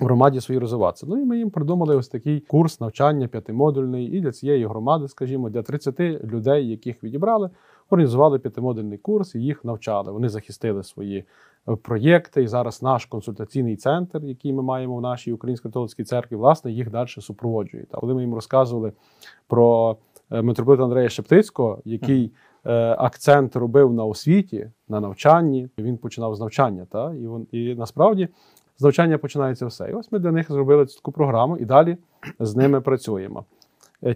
в 0.00 0.04
громаді 0.04 0.40
свої 0.40 0.60
розвиватися. 0.60 1.06
Ну 1.08 1.18
і 1.18 1.24
ми 1.24 1.38
їм 1.38 1.50
придумали 1.50 1.96
ось 1.96 2.08
такий 2.08 2.40
курс 2.40 2.80
навчання 2.80 3.28
п'ятимодульний 3.28 4.06
і 4.06 4.20
для 4.20 4.32
цієї 4.32 4.66
громади, 4.66 5.08
скажімо, 5.08 5.50
для 5.50 5.62
30 5.62 6.00
людей, 6.00 6.68
яких 6.68 7.04
відібрали, 7.04 7.50
організували 7.92 8.38
п'ятимодульний 8.38 8.98
курс 8.98 9.34
і 9.34 9.40
їх 9.40 9.64
навчали. 9.64 10.12
Вони 10.12 10.28
захистили 10.28 10.82
свої 10.82 11.24
е, 11.68 11.76
проєкти. 11.76 12.42
І 12.42 12.46
зараз 12.46 12.82
наш 12.82 13.06
консультаційний 13.06 13.76
центр, 13.76 14.20
який 14.24 14.52
ми 14.52 14.62
маємо 14.62 14.96
в 14.96 15.00
нашій 15.00 15.32
українській 15.32 15.68
католицькій 15.68 16.04
церкві, 16.04 16.36
власне, 16.36 16.72
їх 16.72 16.90
далі 16.90 17.08
супроводжує. 17.08 17.84
Та 17.84 17.98
коли 17.98 18.14
ми 18.14 18.20
їм 18.20 18.34
розказували 18.34 18.92
про 19.46 19.96
е, 20.30 20.42
митрополита 20.42 20.84
Андрея 20.84 21.08
Шептицького, 21.08 21.78
який 21.84 22.32
е, 22.64 22.72
акцент 22.98 23.56
робив 23.56 23.92
на 23.92 24.04
освіті, 24.04 24.70
на 24.88 25.00
навчанні, 25.00 25.68
він 25.78 25.98
починав 25.98 26.34
з 26.34 26.40
навчання. 26.40 26.86
Та? 26.90 27.14
І, 27.14 27.18
він, 27.18 27.46
і 27.52 27.74
насправді. 27.74 28.28
З 28.78 28.82
навчання 28.82 29.18
починається 29.18 29.66
все. 29.66 29.90
І 29.90 29.92
ось 29.92 30.12
ми 30.12 30.18
для 30.18 30.32
них 30.32 30.52
зробили 30.52 30.86
цю 30.86 30.96
таку 30.96 31.12
програму 31.12 31.56
і 31.56 31.64
далі 31.64 31.96
з 32.40 32.56
ними 32.56 32.80
працюємо. 32.80 33.44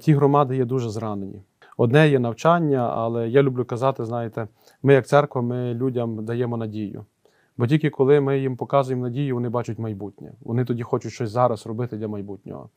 Ті 0.01 0.15
громади 0.15 0.57
є 0.57 0.65
дуже 0.65 0.91
зранені. 0.91 1.43
Одне 1.77 2.09
є 2.09 2.19
навчання, 2.19 2.91
але 2.95 3.29
я 3.29 3.43
люблю 3.43 3.65
казати, 3.65 4.05
знаєте, 4.05 4.49
ми, 4.83 4.95
як 4.95 5.07
церква, 5.07 5.43
ми 5.43 5.75
людям 5.75 6.25
даємо 6.25 6.57
надію. 6.57 7.05
Бо 7.57 7.67
тільки 7.67 7.91
коли 7.91 8.21
ми 8.21 8.39
їм 8.39 8.57
показуємо 8.57 9.03
надію, 9.03 9.35
вони 9.35 9.49
бачать 9.49 9.79
майбутнє. 9.79 10.33
Вони 10.41 10.65
тоді 10.65 10.83
хочуть 10.83 11.13
щось 11.13 11.31
зараз 11.31 11.67
робити 11.67 11.97
для 11.97 12.09
майбутнього. 12.09 12.71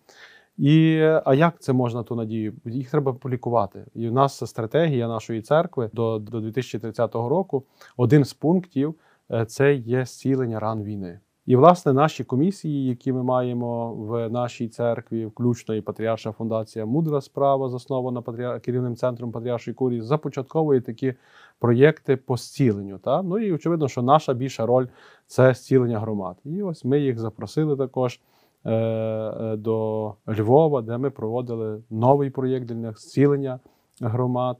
І 0.58 1.02
а 1.26 1.34
як 1.34 1.62
це 1.62 1.74
можна 1.74 2.04
ту 2.04 2.16
надію? 2.16 2.54
Їх 2.66 2.92
треба 2.92 3.14
полікувати. 3.14 3.86
І 3.96 4.10
в 4.10 4.14
нас 4.14 4.50
стратегія 4.50 5.08
нашої 5.08 5.42
церкви 5.42 5.90
до, 5.94 6.20
до 6.20 6.42
2030 6.42 7.16
року. 7.16 7.64
Один 7.98 8.26
з 8.26 8.34
пунктів 8.34 8.96
е, 9.32 9.46
це 9.46 9.74
є 9.74 10.06
зцілення 10.06 10.60
ран 10.60 10.84
війни. 10.84 11.20
І, 11.50 11.56
власне, 11.56 11.94
наші 11.94 12.24
комісії, 12.24 12.86
які 12.86 13.14
ми 13.14 13.24
маємо 13.24 13.94
в 13.94 14.30
нашій 14.30 14.68
церкві, 14.68 15.26
включно 15.26 15.76
і 15.76 15.82
Патріарша 15.82 16.32
фундація 16.32 16.86
Мудра 16.86 17.22
справа, 17.22 17.70
заснована 17.70 18.22
керівним 18.60 18.96
центром 18.96 19.32
Патріаршої 19.32 19.76
курії, 19.76 20.02
започатковує 20.02 20.82
такі 20.82 21.14
проєкти 21.60 22.18
по 22.18 22.38
зціленню. 22.38 22.98
Та? 22.98 23.22
Ну 23.22 23.40
і 23.40 23.54
очевидно, 23.54 23.88
що 23.88 24.02
наша 24.02 24.34
більша 24.34 24.66
роль 24.66 24.88
це 25.28 25.54
зцілення 25.54 26.00
громад. 26.00 26.36
І 26.46 26.64
ось 26.64 26.86
ми 26.86 27.00
їх 27.00 27.20
запросили 27.20 27.78
також 27.78 28.20
е, 28.66 28.72
е 28.72 29.56
до 29.58 30.14
Львова, 30.28 30.82
де 30.82 30.98
ми 30.98 31.10
проводили 31.10 31.82
новий 31.90 32.30
проєкт 32.30 32.66
для 32.66 32.92
зцілення 32.92 33.60
громад. 34.02 34.58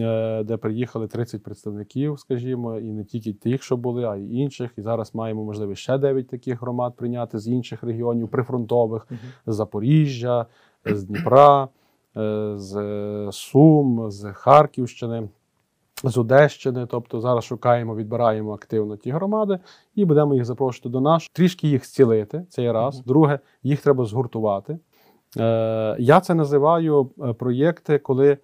Е, 0.00 0.42
де 0.44 0.56
приїхали 0.56 1.06
30 1.06 1.42
представників, 1.42 2.18
скажімо, 2.18 2.78
і 2.78 2.92
не 2.92 3.04
тільки 3.04 3.32
тих, 3.32 3.62
що 3.62 3.76
були, 3.76 4.04
а 4.04 4.16
й 4.16 4.36
інших. 4.36 4.70
І 4.76 4.82
зараз 4.82 5.14
маємо 5.14 5.44
можливість 5.44 5.82
ще 5.82 5.98
9 5.98 6.28
таких 6.28 6.60
громад 6.60 6.96
прийняти 6.96 7.38
з 7.38 7.48
інших 7.48 7.82
регіонів 7.82 8.28
прифронтових 8.28 9.06
з 9.46 9.54
Запоріжжя, 9.54 10.46
з 10.84 11.04
Дніпра, 11.04 11.68
е, 12.16 12.52
з 12.56 13.28
Сум, 13.32 14.10
з 14.10 14.32
Харківщини. 14.32 15.28
З 16.04 16.18
Одещини, 16.18 16.86
тобто 16.86 17.20
зараз 17.20 17.44
шукаємо, 17.44 17.96
відбираємо 17.96 18.52
активно 18.52 18.96
ті 18.96 19.10
громади 19.10 19.58
і 19.94 20.04
будемо 20.04 20.34
їх 20.34 20.44
запрошувати 20.44 20.88
до 20.88 21.00
нас. 21.00 21.28
Трішки 21.32 21.68
їх 21.68 21.86
зцілити. 21.86 22.46
Це 22.48 22.62
є 22.62 22.72
раз. 22.72 23.00
Друге, 23.00 23.38
їх 23.62 23.82
треба 23.82 24.04
згуртувати. 24.04 24.78
Е, 25.38 25.96
Я 25.98 26.20
це 26.20 26.34
називаю 26.34 27.04
проєкти, 27.38 27.98
коли 27.98 28.30
Е, 28.32 28.38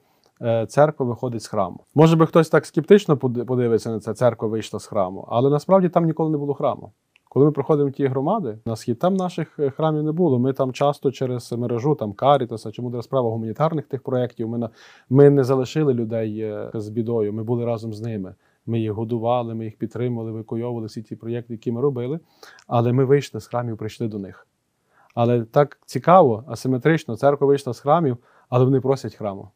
церква 0.68 1.07
виходить 1.07 1.42
з 1.42 1.47
храму. 1.47 1.80
Може 1.95 2.16
би 2.16 2.26
хтось 2.26 2.49
так 2.49 2.66
скептично 2.66 3.16
подивиться 3.16 3.90
на 3.90 4.00
це, 4.00 4.14
церква 4.14 4.49
вийшла 4.49 4.80
з 4.80 4.87
храму, 4.87 5.28
але 5.28 5.50
насправді 5.50 5.88
там 5.88 6.04
ніколи 6.04 6.30
не 6.30 6.38
було 6.38 6.54
храму. 6.54 6.92
Коли 7.28 7.47
ми 7.47 7.52
проходимо 7.52 7.90
ті 7.90 8.07
громади 8.07 8.59
на 8.66 8.76
схід, 8.76 8.99
там 8.99 9.14
наших 9.14 9.59
е, 9.59 9.71
храмів 9.71 10.02
не 10.02 10.12
було. 10.12 10.38
Ми 10.38 10.52
там 10.52 10.73
часто 10.73 11.12
через 11.12 11.52
мережу 11.52 11.95
там 11.95 12.12
Карітаса 12.12 12.73
чи 12.73 12.83
мудра 12.83 13.02
справа 13.02 13.30
гуманітарних 13.30 13.87
тих 13.87 14.02
проєктів. 14.02 14.49
Ми 14.49 14.68
ми 15.11 15.30
не 15.30 15.45
залишили 15.45 15.95
людей 15.95 16.40
е, 16.40 16.71
з 16.75 16.88
бідою. 16.88 17.33
Ми 17.33 17.42
були 17.42 17.64
разом 17.64 17.95
з 17.95 18.00
ними. 18.00 18.35
Ми 18.66 18.80
їх 18.80 18.92
годували, 18.92 19.54
ми 19.54 19.64
їх 19.64 19.78
підтримували, 19.78 20.33
викойовували 20.33 20.87
всі 20.87 21.02
ті 21.02 21.16
проєкти, 21.16 21.52
які 21.52 21.73
ми 21.73 21.80
робили. 21.80 22.21
Але 22.66 22.92
ми 22.92 23.04
вийшли 23.04 23.40
з 23.40 23.47
храмів, 23.47 23.76
прийшли 23.76 24.09
до 24.09 24.18
них. 24.18 24.47
Але 25.14 25.45
так 25.45 25.78
цікаво, 25.87 26.45
асиметрично, 26.47 27.16
церква 27.16 27.47
вийшла 27.47 27.73
з 27.73 27.80
храмів, 27.80 28.16
але 28.49 28.64
вони 28.64 28.80
просять 28.80 29.14
храму. 29.14 29.49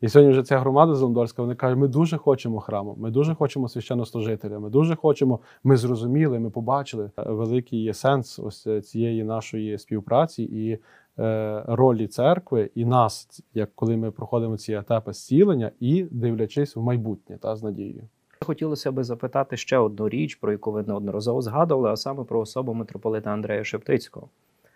І 0.00 0.08
сьогодні 0.08 0.32
вже 0.32 0.42
ця 0.42 0.58
громада 0.58 0.94
Зондольська, 0.94 1.42
вони 1.42 1.54
кажуть, 1.54 1.78
ми 1.78 1.88
дуже 1.88 2.16
хочемо 2.16 2.60
храму, 2.60 2.94
ми 2.98 3.10
дуже 3.10 3.34
хочемо 3.34 3.68
священнослужителя, 3.68 4.58
ми 4.58 4.70
дуже 4.70 4.96
хочемо, 4.96 5.40
ми 5.64 5.76
зрозуміли, 5.76 6.38
ми 6.38 6.50
побачили 6.50 7.10
е, 7.18 7.22
великий 7.30 7.94
сенс 7.94 8.38
ось 8.38 8.66
е, 8.66 8.80
цієї 8.80 9.24
нашої 9.24 9.78
співпраці 9.78 10.42
і 10.42 10.78
е, 11.22 11.62
ролі 11.66 12.06
церкви, 12.06 12.70
і 12.74 12.84
нас, 12.84 13.42
як 13.54 13.70
коли 13.74 13.96
ми 13.96 14.10
проходимо 14.10 14.56
ці 14.56 14.72
етапи 14.72 15.12
зцілення 15.12 15.70
і 15.80 16.06
дивлячись 16.10 16.76
в 16.76 16.80
майбутнє 16.80 17.38
та 17.38 17.56
з 17.56 17.62
надією. 17.62 18.02
Хотілося 18.40 18.92
би 18.92 19.04
запитати 19.04 19.56
ще 19.56 19.78
одну 19.78 20.08
річ, 20.08 20.34
про 20.34 20.52
яку 20.52 20.72
ви 20.72 20.82
неодноразово 20.82 21.42
згадували, 21.42 21.90
а 21.90 21.96
саме 21.96 22.24
про 22.24 22.40
особу 22.40 22.74
митрополита 22.74 23.30
Андрея 23.30 23.64
Шептицького 23.64 24.28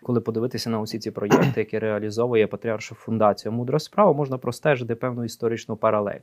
коли 0.03 0.21
подивитися 0.21 0.69
на 0.69 0.79
усі 0.79 0.99
ці 0.99 1.11
проєкти, 1.11 1.53
які 1.61 1.79
реалізовує 1.79 2.47
Патріарша 2.47 2.95
фундація 2.95 3.51
Мудра 3.51 3.79
справа, 3.79 4.13
можна 4.13 4.37
простежити 4.37 4.95
певну 4.95 5.23
історичну 5.23 5.75
паралель. 5.75 6.19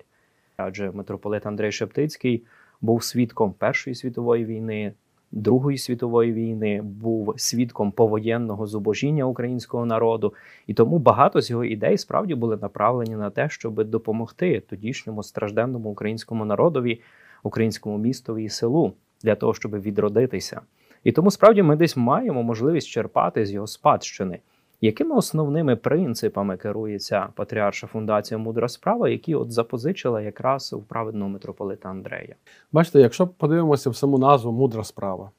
Адже 0.57 0.91
митрополит 0.91 1.47
Андрей 1.47 1.73
Шептицький 1.73 2.45
був 2.81 3.05
свідком 3.05 3.53
Першої 3.53 3.97
світової 3.97 4.45
війни, 4.45 4.93
Другої 5.33 5.79
світової 5.79 6.33
війни, 6.33 6.83
був 6.83 7.35
свідком 7.37 7.93
повоєнного 7.93 8.67
зубожіння 8.67 9.25
українського 9.25 9.87
народу, 9.87 10.35
і 10.67 10.75
тому 10.75 10.99
багато 10.99 11.41
з 11.41 11.51
його 11.51 11.65
ідей 11.65 11.99
справді 11.99 12.35
були 12.35 12.57
направлені 12.57 13.17
на 13.17 13.31
те, 13.31 13.49
щоб 13.49 13.85
допомогти 13.85 14.61
тодішньому 14.61 15.23
стражденному 15.23 15.91
українському 15.91 16.45
народові, 16.45 17.01
українському 17.43 17.99
містові 17.99 18.45
і 18.45 18.49
селу 18.49 18.93
для 19.23 19.35
того, 19.35 19.55
щоб 19.55 19.81
відродитися. 19.81 20.61
І 21.04 21.12
тому 21.12 21.30
справді 21.30 21.62
ми 21.62 21.76
десь 21.76 21.97
маємо 21.97 22.42
можливість 22.42 22.88
черпати 22.88 23.47
з 23.47 23.52
його 23.52 23.66
спадщини. 23.66 24.38
Якими 24.80 25.14
основними 25.14 25.76
принципами 25.76 26.57
керується 26.57 27.28
Патріарша 27.35 27.87
фундація 27.87 28.38
Мудра 28.38 28.69
справа, 28.69 29.09
які 29.09 29.35
от 29.35 29.52
запозичила 29.52 30.21
якраз 30.21 30.73
у 30.73 30.83
праведного 30.83 31.30
митрополита 31.30 31.88
Андрея? 31.88 32.35
Бачите, 32.73 33.00
якщо 33.00 33.26
подивимося 33.26 33.90
в 33.90 33.97
саму 33.97 34.19
назву 34.19 34.52
мудра 34.52 34.85
справа, 34.85 35.30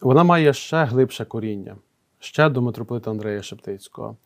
вона 0.00 0.24
має 0.24 0.52
ще 0.52 0.84
глибше 0.84 1.24
коріння, 1.24 1.76
ще 2.18 2.48
до 2.48 2.62
митрополита 2.62 3.10
Андрея 3.10 3.42
Шептицького. 3.42 4.16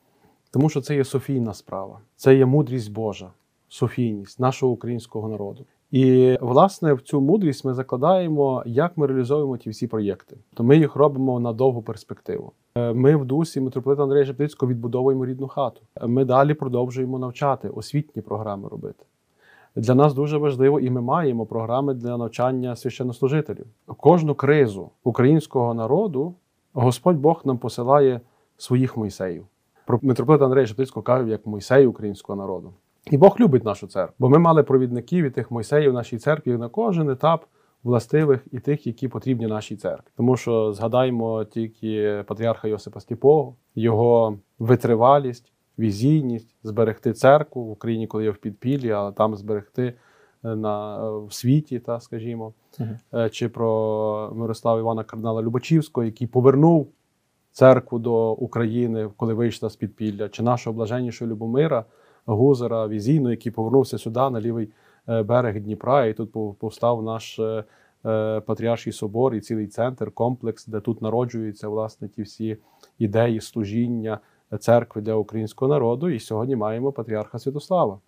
Тому 0.51 0.69
що 0.69 0.81
це 0.81 0.95
є 0.97 1.05
Софійна 1.05 1.55
справа, 1.55 2.01
це 2.17 2.37
є 2.37 2.47
мудрість 2.47 2.93
Божа, 2.93 3.31
Софійність 3.69 4.41
нашого 4.41 4.73
українського 4.73 5.29
народу. 5.29 5.65
І 5.91 6.37
власне 6.41 6.93
в 6.95 7.01
цю 7.01 7.21
мудрість 7.21 7.65
ми 7.65 7.75
закладаємо, 7.75 8.63
як 8.67 8.97
ми 8.97 9.07
реалізовуємо 9.07 9.57
ті 9.57 9.71
всі 9.71 9.87
проєкти. 9.87 10.37
То 10.55 10.65
ми 10.65 10.77
їх 10.77 10.97
робимо 10.97 11.41
на 11.41 11.53
довгу 11.53 11.83
перспективу. 11.83 12.53
Е, 12.75 12.93
Ми 12.93 13.17
в 13.17 13.25
дусі 13.25 13.61
митрополита 13.61 14.03
Андрея 14.03 14.25
Шептицького 14.25 14.71
відбудовуємо 14.71 15.27
рідну 15.27 15.49
хату. 15.49 15.81
Ми 16.07 16.25
далі 16.25 16.55
продовжуємо 16.55 17.19
навчати, 17.19 17.69
освітні 17.69 18.23
програми 18.23 18.69
робити. 18.69 19.05
Для 19.77 19.95
нас 19.95 20.15
дуже 20.15 20.39
важливо, 20.39 20.81
і 20.81 20.91
ми 20.91 21.01
маємо 21.01 21.47
програми 21.47 21.95
для 21.95 22.17
навчання 22.17 22.77
священнослужителів. 22.77 23.67
Кожну 23.87 24.35
кризу 24.35 24.91
українського 25.05 25.75
народу 25.75 26.35
Господь 26.73 27.17
Бог 27.17 27.43
нам 27.45 27.59
посилає 27.59 28.21
своїх 28.57 28.97
Мойсеїв. 28.97 29.47
Про 29.87 29.99
митрополита 30.03 30.45
Андрея 30.45 30.67
Шептицького 30.67 31.03
кажуть 31.03 31.29
як 31.29 31.47
Мойсей 31.47 31.87
українського 31.87 32.37
народу. 32.37 32.73
І 33.11 33.17
Бог 33.17 33.37
любить 33.41 33.65
нашу 33.65 33.87
церкву, 33.87 34.15
бо 34.19 34.29
ми 34.29 34.39
мали 34.39 34.63
провідників 34.63 35.25
і 35.25 35.31
тих 35.31 35.51
Мойсеїв 35.51 35.91
в 35.91 35.95
нашій 35.95 36.19
церкві 36.19 36.57
на 36.57 36.69
кожен 36.69 37.11
етап 37.11 37.45
властивих 37.83 38.47
і 38.53 38.59
тих, 38.59 38.87
які 38.87 39.09
потрібні 39.09 39.47
нашій 39.47 39.77
церкві. 39.77 40.11
Тому 40.17 40.37
що 40.37 40.73
згадаємо 40.73 41.45
тільки 41.45 42.25
патріарха 42.27 42.69
Йосипа 42.69 43.01
Стіпого, 43.01 43.55
його 43.75 44.39
витривалість, 44.59 45.53
візійність, 45.79 46.55
зберегти 46.63 47.13
церкву 47.13 47.65
в 47.65 47.71
Україні, 47.71 48.07
коли 48.07 48.25
є 48.25 48.31
в 48.31 48.37
підпіллі, 48.37 48.91
а 48.91 49.13
там 49.13 49.37
зберегти 49.37 49.95
е, 50.45 50.57
на, 50.57 51.07
е, 51.07 51.27
в 51.27 51.33
світі, 51.33 51.79
та, 51.79 52.01
скажімо. 52.01 52.53
Е, 53.15 53.31
чи 53.31 53.49
про 53.49 54.33
Мирослава 54.35 54.81
Івана 54.81 55.05
кардинала 55.05 55.43
Любачівського, 55.43 56.05
який 56.05 56.27
повернув 56.27 56.93
церкву 57.53 57.99
до 57.99 58.33
України, 58.33 59.09
коли 59.17 59.35
вийшла 59.35 59.71
з 59.71 59.77
підпілля, 59.77 60.29
чи 60.29 60.43
нашого 60.43 60.75
блаженнішого 60.75 61.31
Любомира 61.31 61.85
Гузера 62.35 62.89
Візійну, 62.89 63.31
який 63.31 63.53
повернувся 63.53 63.99
сюди 63.99 64.21
на 64.21 64.41
лівий 64.41 64.69
е, 65.09 65.23
берег 65.23 65.61
Дніпра, 65.61 66.07
і 66.07 66.15
тут 66.15 66.59
повстав 66.59 67.03
наш 67.03 67.39
е, 67.39 67.65
е, 68.07 68.41
патріарший 68.41 68.93
собор 68.93 69.35
і 69.35 69.41
цілий 69.41 69.67
центр, 69.67 70.11
комплекс, 70.11 70.67
де 70.67 70.81
тут 70.81 71.03
народжуються 71.03 71.69
власне 71.69 72.09
ті 72.09 72.23
всі 72.23 72.57
ідеї 72.99 73.41
служіння 73.41 74.19
церкви 74.59 75.03
для 75.03 75.15
українського 75.15 75.69
народу. 75.69 76.09
І 76.09 76.21
сьогодні 76.21 76.57
маємо 76.57 76.93
патріарха 76.93 77.39
Святослава, 77.39 77.99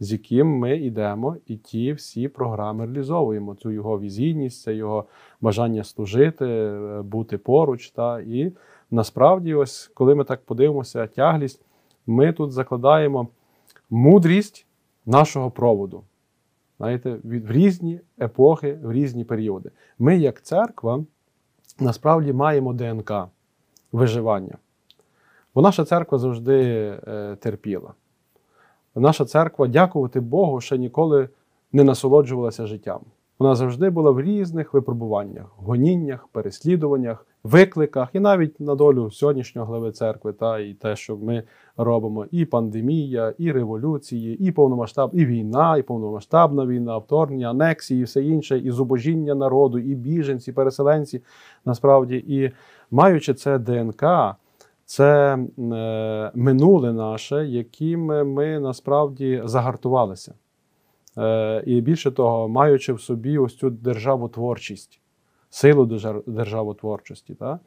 з 0.00 0.12
яким 0.12 0.46
ми 0.46 0.76
йдемо 0.76 1.36
і 1.46 1.56
ті 1.56 1.92
всі 1.92 2.28
програми 2.28 2.86
реалізовуємо. 2.86 3.54
Цю 3.54 3.70
його 3.70 4.00
візійність, 4.00 4.62
це 4.62 4.74
його 4.74 5.04
бажання 5.40 5.84
служити, 5.84 6.74
бути 7.04 7.38
поруч. 7.38 7.90
Та 7.90 8.20
і 8.20 8.52
насправді, 8.90 9.54
ось 9.54 9.90
коли 9.94 10.14
ми 10.14 10.24
так 10.24 10.44
подивимося, 10.44 11.06
тяглість, 11.06 11.64
ми 12.06 12.32
тут 12.32 12.52
закладаємо 12.52 13.28
мудрість 13.90 14.66
нашого 15.06 15.50
проводу. 15.50 16.02
Знаєте, 16.78 17.18
в 17.24 17.50
різні 17.50 18.00
епохи, 18.20 18.78
в 18.82 18.92
різні 18.92 19.24
періоди. 19.24 19.70
Ми, 19.98 20.16
як 20.16 20.42
церква, 20.42 21.04
насправді 21.80 22.32
маємо 22.32 22.72
ДНК 22.72 23.12
виживання. 23.92 24.58
Бо 25.54 25.62
наша 25.62 25.84
церква 25.84 26.18
завжди 26.18 26.60
е, 27.06 27.36
терпіла. 27.40 27.92
Наша 28.94 29.24
церква, 29.24 29.66
дякувати 29.66 30.20
Богу, 30.20 30.60
ще 30.60 30.78
ніколи 30.78 31.28
не 31.72 31.84
насолоджувалася 31.84 32.66
життям. 32.66 33.00
Вона 33.38 33.54
завжди 33.54 33.90
була 33.90 34.10
в 34.10 34.20
різних 34.20 34.74
випробуваннях, 34.74 35.46
гоніннях, 35.56 36.28
переслідуваннях, 36.28 37.26
викликах, 37.44 38.08
і 38.12 38.20
навіть 38.20 38.60
на 38.60 38.74
долю 38.74 39.10
сьогоднішнього 39.10 39.66
глави 39.66 39.92
церкви, 39.92 40.32
та 40.32 40.58
і 40.58 40.74
те, 40.74 40.96
що 40.96 41.16
ми 41.16 41.42
робимо, 41.76 42.26
і 42.30 42.44
пандемія, 42.44 43.34
і 43.38 43.52
революції, 43.52 44.48
і 44.48 44.50
повномасштаб, 44.50 45.10
і 45.12 45.26
війна, 45.26 45.76
і 45.76 45.82
повномасштабна 45.82 46.66
війна, 46.66 46.98
вторгнення, 46.98 47.50
анексії, 47.50 48.00
і 48.00 48.04
все 48.04 48.22
інше, 48.22 48.58
і 48.58 48.70
зубожіння 48.70 49.34
народу, 49.34 49.78
і 49.78 49.94
біженці, 49.94 50.50
і 50.50 50.54
переселенці. 50.54 51.22
Насправді, 51.64 52.24
і 52.28 52.50
маючи 52.90 53.34
це 53.34 53.58
ДНК, 53.58 54.04
це 54.84 55.38
е, 55.58 56.30
минуле 56.34 56.92
наше, 56.92 57.46
яким 57.46 58.04
ми 58.34 58.58
насправді 58.60 59.42
загартувалися. 59.44 60.34
Е, 61.18 61.62
і 61.66 61.80
більше 61.80 62.10
того, 62.10 62.48
маючи 62.48 62.92
в 62.92 63.00
собі 63.00 63.38
ось 63.38 63.56
цю 63.56 63.70
державотворчість, 63.70 65.00
силу 65.54 65.86
держав- 65.86 66.22
державотворчості. 66.26 67.34
Та? 67.34 67.58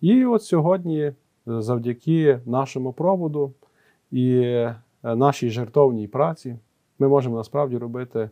І 0.00 0.24
от 0.24 0.42
сьогодні, 0.42 1.00
е, 1.00 1.14
завдяки 1.46 2.40
нашому 2.46 2.92
проводу 2.92 3.52
і 4.10 4.36
е, 4.36 4.76
нашій 5.02 5.50
жертовній 5.50 6.08
праці, 6.08 6.58
ми 6.98 7.08
можемо 7.08 7.36
насправді 7.36 7.76
робити 7.78 8.30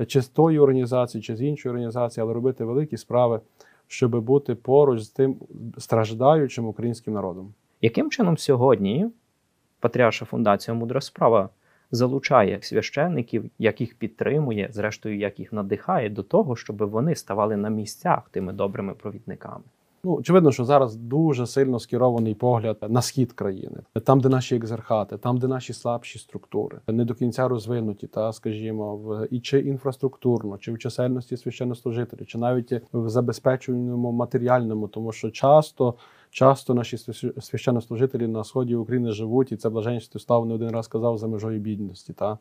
е, 0.00 0.06
чи 0.06 0.20
з 0.22 0.28
тої 0.28 0.58
організації, 0.58 1.22
чи 1.22 1.36
з 1.36 1.42
іншої 1.42 1.70
організації, 1.70 2.22
але 2.24 2.34
робити 2.34 2.64
великі 2.64 2.96
справи, 2.96 3.40
щоб 3.86 4.20
бути 4.20 4.54
поруч 4.54 5.00
з 5.02 5.08
тим 5.08 5.36
страждаючим 5.78 6.66
українським 6.66 7.14
народом. 7.14 7.54
Яким 7.80 8.10
чином 8.10 8.38
сьогодні 8.38 9.10
Патріарша 9.80 10.24
фундація 10.24 10.74
Мудра 10.74 11.00
справа 11.00 11.48
залучає 11.90 12.58
священників, 12.62 13.50
як 13.58 13.80
їх 13.80 13.94
підтримує, 13.94 14.68
зрештою, 14.72 15.18
як 15.18 15.38
їх 15.38 15.52
надихає 15.52 16.10
до 16.10 16.22
того, 16.22 16.56
щоб 16.56 16.76
вони 16.76 17.14
ставали 17.14 17.56
на 17.56 17.70
місцях 17.70 18.28
тими 18.30 18.52
добрими 18.52 18.94
провідниками? 18.94 19.64
Ну, 20.06 20.14
очевидно, 20.14 20.52
що 20.52 20.64
зараз 20.64 20.96
дуже 20.96 21.46
сильно 21.46 21.78
скерований 21.78 22.34
погляд 22.34 22.76
на 22.88 23.02
схід 23.02 23.32
країни, 23.32 23.78
там, 24.04 24.20
де 24.20 24.28
наші 24.28 24.56
екзархати, 24.56 25.18
там, 25.18 25.38
де 25.38 25.46
наші 25.46 25.72
слабші 25.72 26.18
структури, 26.18 26.78
не 26.88 27.04
до 27.04 27.14
кінця 27.14 27.48
розвинуті, 27.48 28.06
та 28.06 28.32
скажімо, 28.32 28.96
в 28.96 29.28
і 29.30 29.40
чи 29.40 29.60
інфраструктурно, 29.60 30.58
чи 30.58 30.72
в 30.72 30.78
чисельності 30.78 31.36
священнослужителів, 31.36 32.26
чи 32.26 32.38
навіть 32.38 32.72
в 32.92 33.08
забезпеченому 33.08 34.12
матеріальному, 34.12 34.88
тому 34.88 35.12
що 35.12 35.30
часто. 35.30 35.94
Часто 36.36 36.74
наші 36.74 36.96
свящ- 36.96 37.40
священнослужителі 37.40 38.26
на 38.26 38.44
сході 38.44 38.74
України 38.74 39.10
живуть, 39.10 39.52
і 39.52 39.56
це 39.56 39.68
блаженство 39.68 40.20
став 40.20 40.46
не 40.46 40.54
один 40.54 40.70
раз 40.70 40.88
казав 40.88 41.18
за 41.18 41.26
межою 41.26 41.60
бідності. 41.60 42.12
Та? 42.12 42.38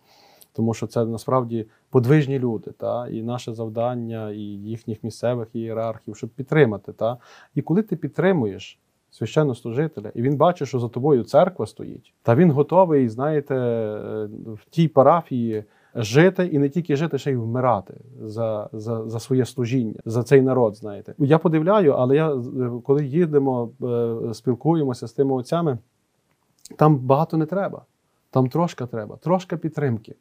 Тому 0.53 0.73
що 0.73 0.87
це 0.87 1.05
насправді 1.05 1.67
подвижні 1.89 2.39
люди, 2.39 2.71
та? 2.71 3.07
і 3.07 3.23
наше 3.23 3.53
завдання, 3.53 4.31
і 4.31 4.39
їхніх 4.39 5.03
місцевих 5.03 5.47
ієрархів, 5.53 6.15
щоб 6.15 6.29
підтримати. 6.29 6.93
Та? 6.93 7.17
І 7.55 7.61
коли 7.61 7.81
ти 7.81 7.95
підтримуєш 7.95 8.79
священнослужителя, 9.11 10.11
і 10.15 10.21
він 10.21 10.37
бачить, 10.37 10.67
що 10.67 10.79
за 10.79 10.89
тобою 10.89 11.23
церква 11.23 11.67
стоїть, 11.67 12.13
та 12.23 12.35
він 12.35 12.51
готовий, 12.51 13.09
знаєте, 13.09 13.55
е, 13.55 14.29
в 14.45 14.65
тій 14.69 14.87
парафії 14.87 15.63
жити 15.95 16.45
і 16.45 16.59
не 16.59 16.69
тільки 16.69 16.95
жити, 16.95 17.17
ще 17.17 17.31
й 17.31 17.35
вмирати 17.35 17.93
за, 18.21 18.69
за, 18.73 19.09
за 19.09 19.19
своє 19.19 19.45
служіння, 19.45 19.99
за 20.05 20.23
цей 20.23 20.41
народ. 20.41 20.75
Знаєте, 20.75 21.13
я 21.17 21.37
подивляю, 21.37 21.91
але 21.91 22.15
я 22.15 22.33
е, 22.33 22.41
коли 22.83 23.05
їдемо, 23.05 23.69
е, 23.83 24.33
спілкуємося 24.33 25.07
з 25.07 25.13
тими 25.13 25.33
отцями, 25.33 25.77
там 26.75 26.95
багато 26.95 27.37
не 27.37 27.45
треба. 27.45 27.81
Там 28.31 28.49
трошки 28.49 28.85
треба, 28.85 29.17
трошки 29.17 29.57
підтримки. 29.57 30.15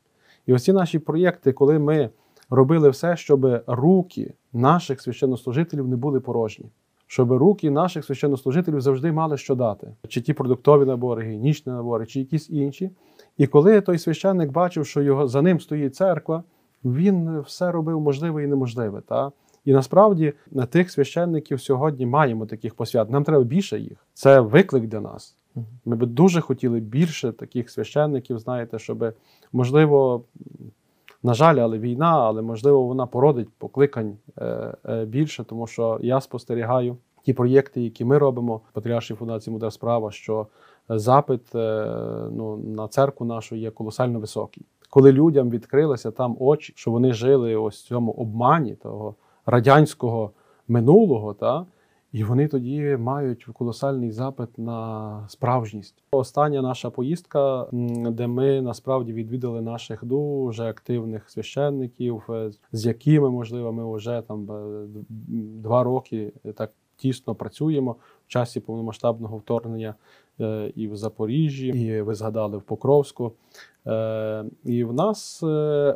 І 0.46 0.54
ось 0.54 0.64
ці 0.64 0.72
наші 0.72 0.98
проєкти, 0.98 1.52
коли 1.52 1.78
ми 1.78 2.10
робили 2.50 2.90
все, 2.90 3.16
щоб 3.16 3.62
руки 3.66 4.34
наших 4.52 5.00
священнослужителів 5.00 5.88
не 5.88 5.96
були 5.96 6.20
порожні, 6.20 6.66
щоб 7.06 7.32
руки 7.32 7.70
наших 7.70 8.04
священнослужителів 8.04 8.80
завжди 8.80 9.12
мали 9.12 9.36
що 9.36 9.54
дати, 9.54 9.94
чи 10.08 10.20
ті 10.20 10.32
продуктові 10.32 10.84
набори, 10.84 11.22
гігієнічні 11.22 11.72
набори, 11.72 12.06
чи 12.06 12.20
якісь 12.20 12.50
інші. 12.50 12.90
І 13.38 13.46
коли 13.46 13.80
той 13.80 13.98
священник 13.98 14.50
бачив, 14.50 14.86
що 14.86 15.02
його 15.02 15.28
за 15.28 15.42
ним 15.42 15.60
стоїть 15.60 15.96
церква, 15.96 16.42
він 16.84 17.40
все 17.40 17.72
робив 17.72 18.00
можливе 18.00 18.44
і 18.44 18.46
неможливе. 18.46 19.00
Та? 19.00 19.32
І 19.64 19.72
насправді 19.72 20.32
на 20.50 20.66
тих 20.66 20.90
священників 20.90 21.60
сьогодні 21.60 22.06
маємо 22.06 22.46
таких 22.46 22.74
посвят. 22.74 23.10
Нам 23.10 23.24
треба 23.24 23.44
більше 23.44 23.78
їх. 23.78 24.06
Це 24.14 24.40
виклик 24.40 24.86
для 24.86 25.00
нас. 25.00 25.36
Ми 25.84 25.96
би 25.96 26.06
дуже 26.06 26.40
хотіли 26.40 26.80
більше 26.80 27.32
таких 27.32 27.70
священників, 27.70 28.38
знаєте, 28.38 28.78
щоб 28.78 29.14
можливо, 29.52 30.24
на 31.22 31.34
жаль, 31.34 31.56
але 31.56 31.78
війна, 31.78 32.20
але 32.20 32.42
можливо 32.42 32.82
вона 32.82 33.06
породить 33.06 33.48
покликань 33.58 34.16
е, 34.38 34.74
е, 34.88 35.04
більше, 35.04 35.44
тому 35.44 35.66
що 35.66 35.98
я 36.02 36.20
спостерігаю 36.20 36.96
ті 37.22 37.32
проєкти, 37.32 37.82
які 37.82 38.04
ми 38.04 38.18
робимо 38.18 38.56
в 38.56 38.72
Патріаршій 38.72 39.14
фундації 39.14 39.52
Мудра 39.52 39.70
справа, 39.70 40.10
що 40.10 40.46
запит 40.88 41.54
е, 41.54 41.86
ну, 42.32 42.56
на 42.56 42.88
церкву 42.88 43.26
нашу 43.26 43.56
є 43.56 43.70
колосально 43.70 44.20
високий. 44.20 44.62
Коли 44.90 45.12
людям 45.12 45.50
відкрилися 45.50 46.10
там 46.10 46.36
очі, 46.40 46.72
що 46.76 46.90
вони 46.90 47.12
жили 47.12 47.56
ось 47.56 47.84
в 47.84 47.86
цьому 47.86 48.12
обмані 48.12 48.74
того 48.74 49.14
радянського 49.46 50.30
минулого, 50.68 51.34
та, 51.34 51.66
І 52.12 52.24
вони 52.24 52.48
тоді 52.48 52.96
мають 53.00 53.44
колосальний 53.44 54.10
запит 54.10 54.58
на 54.58 55.28
справжність. 55.28 55.94
Остання 56.10 56.62
наша 56.62 56.90
поїздка, 56.90 57.66
де 58.10 58.26
ми 58.26 58.60
насправді 58.60 59.12
відвідали 59.12 59.60
наших 59.60 60.04
дуже 60.04 60.64
активних 60.64 61.30
священників, 61.30 62.22
е, 62.28 62.50
з 62.72 62.86
якими, 62.86 63.30
можливо, 63.30 63.72
ми 63.72 63.96
вже 63.96 64.22
там 64.28 64.50
е, 64.50 64.86
два 65.62 65.82
роки 65.82 66.32
так 66.54 66.72
тісно 66.96 67.34
працюємо 67.34 67.96
в 68.26 68.28
часі 68.28 68.60
повномасштабного 68.60 69.36
вторгнення 69.36 69.94
і 70.74 70.88
в 70.88 70.96
Запоріжжі, 70.96 71.66
і 71.68 72.00
ви 72.02 72.14
згадали 72.14 72.56
в 72.56 72.62
Покровську. 72.62 73.32
Е, 73.86 74.44
І 74.64 74.84
в 74.84 74.92
нас 74.92 75.42
е, 75.42 75.46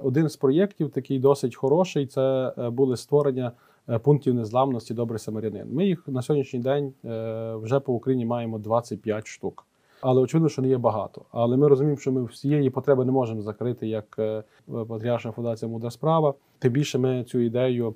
один 0.03 0.29
з 0.29 0.37
проєктів 0.37 0.90
такий 0.90 1.18
досить 1.18 1.57
хороший. 1.57 2.07
Це 2.07 2.53
е, 2.59 2.70
були 2.70 2.96
створення 2.96 3.53
е, 3.88 3.98
пунктів 3.98 4.35
незламності 4.35 4.94
Добрий 4.94 5.18
Самарянин. 5.18 5.68
Ми 5.72 5.87
їх 5.87 6.09
на 6.09 6.22
сьогоднішній 6.22 6.61
день 6.61 6.92
е, 7.05 7.55
вже 7.55 7.81
по 7.81 7.94
Україні 7.94 8.27
маємо 8.27 8.59
25 8.59 9.27
штук. 9.27 9.64
Але 10.01 10.20
очевидно, 10.20 10.48
що 10.48 10.62
не 10.62 10.68
є 10.68 10.79
багато. 10.79 11.22
Але 11.31 11.57
ми 11.57 11.68
розуміємо, 11.68 12.01
що 12.01 12.12
ми 12.12 12.24
всієї 12.24 12.70
потреби 12.70 13.05
не 13.05 13.12
можемо 13.12 13.42
закрити 13.42 13.88
як 13.88 14.16
е, 14.18 14.42
Патріаршна 14.88 15.33
фундація 15.33 15.70
Мудра 15.70 15.90
справа. 15.90 16.35
Тим 16.59 16.72
більше 16.72 16.98
ми 16.98 17.24
цю 17.24 17.38
ідею 17.38 17.88
е, 17.88 17.94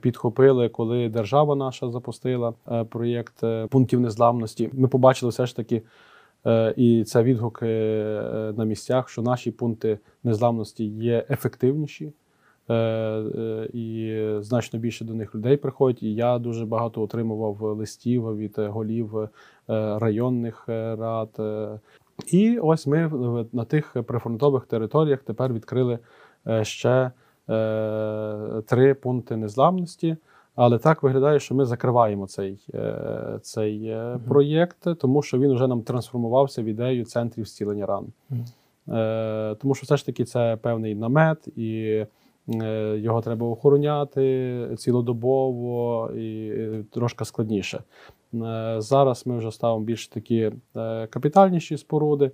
підхопили, 0.00 0.68
коли 0.68 1.08
держава 1.08 1.54
наша 1.54 1.90
запустила 1.90 2.54
е, 2.72 2.84
проєкт 2.84 3.44
е, 3.44 3.66
пунктів 3.66 4.00
незламності. 4.00 4.70
Ми 4.72 4.88
побачили 4.88 5.30
все 5.30 5.46
ж 5.46 5.56
таки. 5.56 5.82
Е, 6.46 6.74
І 6.76 7.04
це 7.04 7.22
відгуки 7.22 7.66
е, 7.66 8.52
на 8.56 8.64
місцях, 8.64 9.08
що 9.08 9.22
наші 9.22 9.50
пункти 9.50 9.98
незламності 10.24 10.84
є 10.84 11.24
ефективніші, 11.30 12.12
е, 12.68 12.74
е, 12.74 13.68
і 13.72 14.18
значно 14.40 14.78
більше 14.78 15.04
до 15.04 15.14
них 15.14 15.34
людей 15.34 15.56
приходять. 15.56 16.02
І 16.02 16.14
я 16.14 16.38
дуже 16.38 16.66
багато 16.66 17.02
отримував 17.02 17.62
листів 17.62 18.36
від 18.36 18.54
е, 18.58 18.66
голів 18.66 19.18
е, 19.18 19.28
районних 19.98 20.64
е, 20.68 20.96
рад. 20.96 21.30
е. 21.38 21.80
І 22.26 22.58
ось 22.58 22.86
ми 22.86 23.10
на 23.52 23.64
тих 23.64 23.96
прифронтових 24.06 24.66
територіях 24.66 25.20
тепер 25.22 25.52
відкрили 25.52 25.98
е, 26.46 26.64
ще 26.64 26.90
е, 26.90 27.10
три 28.66 28.94
пункти 28.94 29.36
незламності. 29.36 30.16
Але 30.56 30.78
так 30.78 31.02
виглядає, 31.02 31.40
що 31.40 31.54
ми 31.54 31.64
закриваємо 31.64 32.26
цей, 32.26 32.66
е, 32.74 33.38
цей 33.42 33.86
е, 33.86 34.18
проєкт, 34.28 34.86
тому 35.00 35.22
що 35.22 35.38
він 35.38 35.54
вже 35.54 35.66
нам 35.68 35.82
трансформувався 35.82 36.62
в 36.62 36.64
ідею 36.64 37.04
центрів 37.04 37.44
зцілення 37.44 37.86
ран. 37.86 38.06
Е, 38.88 39.54
Тому 39.54 39.74
що 39.74 39.84
все 39.84 39.96
ж 39.96 40.06
таки 40.06 40.24
це 40.24 40.58
певний 40.62 40.94
намет, 40.94 41.48
і 41.56 42.04
е, 42.48 42.98
його 42.98 43.20
треба 43.20 43.46
охороняти 43.46 44.68
цілодобово 44.78 46.10
і 46.16 46.48
е, 46.48 46.84
трошки 46.90 47.24
складніше. 47.24 47.82
Е, 48.34 48.76
Зараз 48.78 49.26
ми 49.26 49.38
вже 49.38 49.50
ставимо 49.50 49.84
більш 49.84 50.08
такі 50.08 50.52
е, 50.76 51.06
капітальніші 51.06 51.76
споруди, 51.76 52.30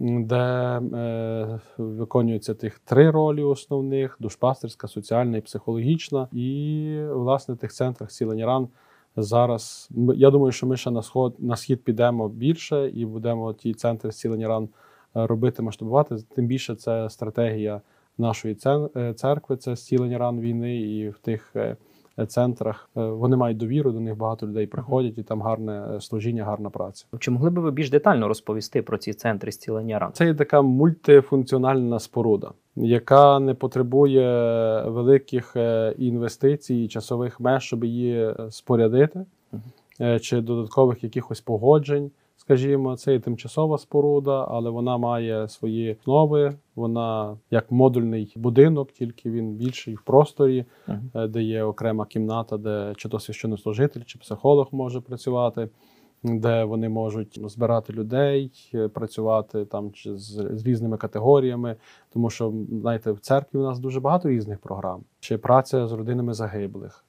де 0.00 0.36
е, 0.36 1.60
виконуються 1.78 2.54
тих 2.54 2.78
три 2.78 3.10
ролі 3.10 3.42
основних: 3.42 4.16
душпастерська, 4.20 4.88
соціальна 4.88 5.36
і 5.36 5.40
психологічна. 5.40 6.28
І, 6.32 7.00
власне, 7.10 7.54
в 7.54 7.58
тих 7.58 7.72
центрах 7.72 8.10
зцілення 8.10 8.46
ран 8.46 8.68
зараз. 9.16 9.88
Я 10.14 10.30
думаю, 10.30 10.52
що 10.52 10.66
ми 10.66 10.76
ще 10.76 10.90
на 10.90 11.02
сход 11.02 11.34
на 11.38 11.56
схід 11.56 11.84
підемо 11.84 12.28
більше 12.28 12.90
і 12.94 13.06
будемо 13.06 13.52
ті 13.52 13.74
центри 13.74 14.10
зцілення 14.10 14.48
ран 14.48 14.68
е, 15.16 15.26
робити, 15.26 15.62
масштабувати. 15.62 16.16
Тим 16.34 16.46
більше 16.46 16.74
це 16.74 17.10
стратегія 17.10 17.80
нашої 18.18 18.56
е, 18.96 19.14
церкви, 19.14 19.56
це 19.56 19.76
зцілення 19.76 20.18
ран 20.18 20.40
війни, 20.40 20.76
і 20.76 21.08
в 21.08 21.18
тих 21.18 21.52
е, 21.56 21.76
центрах 22.26 22.90
е, 22.96 23.00
вони 23.00 23.36
мають 23.36 23.58
довіру, 23.58 23.92
до 23.92 24.00
них 24.00 24.16
багато 24.16 24.46
людей 24.46 24.66
приходять, 24.66 25.18
і 25.18 25.22
там 25.22 25.42
гарне 25.42 25.96
е, 25.96 26.00
служіння, 26.00 26.44
гарна 26.44 26.70
праця. 26.70 27.06
Чи 27.18 27.30
могли 27.30 27.50
би 27.50 27.62
ви 27.62 27.70
більш 27.70 27.90
детально 27.90 28.28
розповісти 28.28 28.82
про 28.82 28.98
ці 28.98 29.12
центри 29.12 29.52
зцілення 29.52 29.98
ран? 29.98 30.10
Це 30.12 30.26
є 30.26 30.34
така 30.34 30.62
мультифункціональна 30.62 31.98
споруда, 31.98 32.50
яка 32.76 33.40
не 33.40 33.54
потребує 33.54 34.24
великих 34.82 35.56
е, 35.56 35.94
інвестицій 35.98 36.74
і 36.74 36.88
часових 36.88 37.40
меж, 37.40 37.62
щоб 37.62 37.84
її 37.84 38.34
спорядити, 38.50 39.24
чи 40.20 40.40
додаткових 40.40 41.04
якихось 41.04 41.40
погоджень. 41.40 42.10
Скажімо, 42.40 42.96
це 42.96 43.12
є 43.12 43.20
тимчасова 43.20 43.78
споруда, 43.78 44.46
але 44.50 44.70
вона 44.70 44.98
має 44.98 45.48
свої 45.48 45.92
основи. 45.92 46.54
Вона 46.74 47.36
як 47.50 47.70
модульний 47.70 48.32
будинок, 48.36 48.92
тільки 48.92 49.30
він 49.30 49.54
більший 49.54 49.94
в 49.94 50.02
просторі, 50.02 50.64
е, 51.14 51.26
де 51.28 51.42
є 51.42 51.62
окрема 51.62 52.06
кімната, 52.06 52.56
де 52.56 52.92
чи 52.96 53.08
то 53.08 53.20
священнослужитель, 53.20 54.00
чи 54.06 54.18
психолог 54.18 54.68
може 54.72 55.00
працювати 55.00 55.68
де 56.22 56.64
вони 56.64 56.88
можуть 56.88 57.40
збирати 57.50 57.92
людей, 57.92 58.52
е, 58.74 58.88
працювати 58.88 59.64
там 59.64 59.92
чи 59.92 60.16
з, 60.16 60.48
з 60.52 60.66
різними 60.66 60.96
категоріями. 60.96 61.76
Тому 62.12 62.30
що, 62.30 62.52
знаєте, 62.70 63.12
в 63.12 63.20
церкві 63.20 63.58
у 63.58 63.62
нас 63.62 63.78
дуже 63.78 64.00
багато 64.00 64.28
різних 64.28 64.58
програм: 64.58 65.00
чи 65.20 65.38
праця 65.38 65.86
з 65.86 65.92
родинами 65.92 66.34
загиблих, 66.34 67.04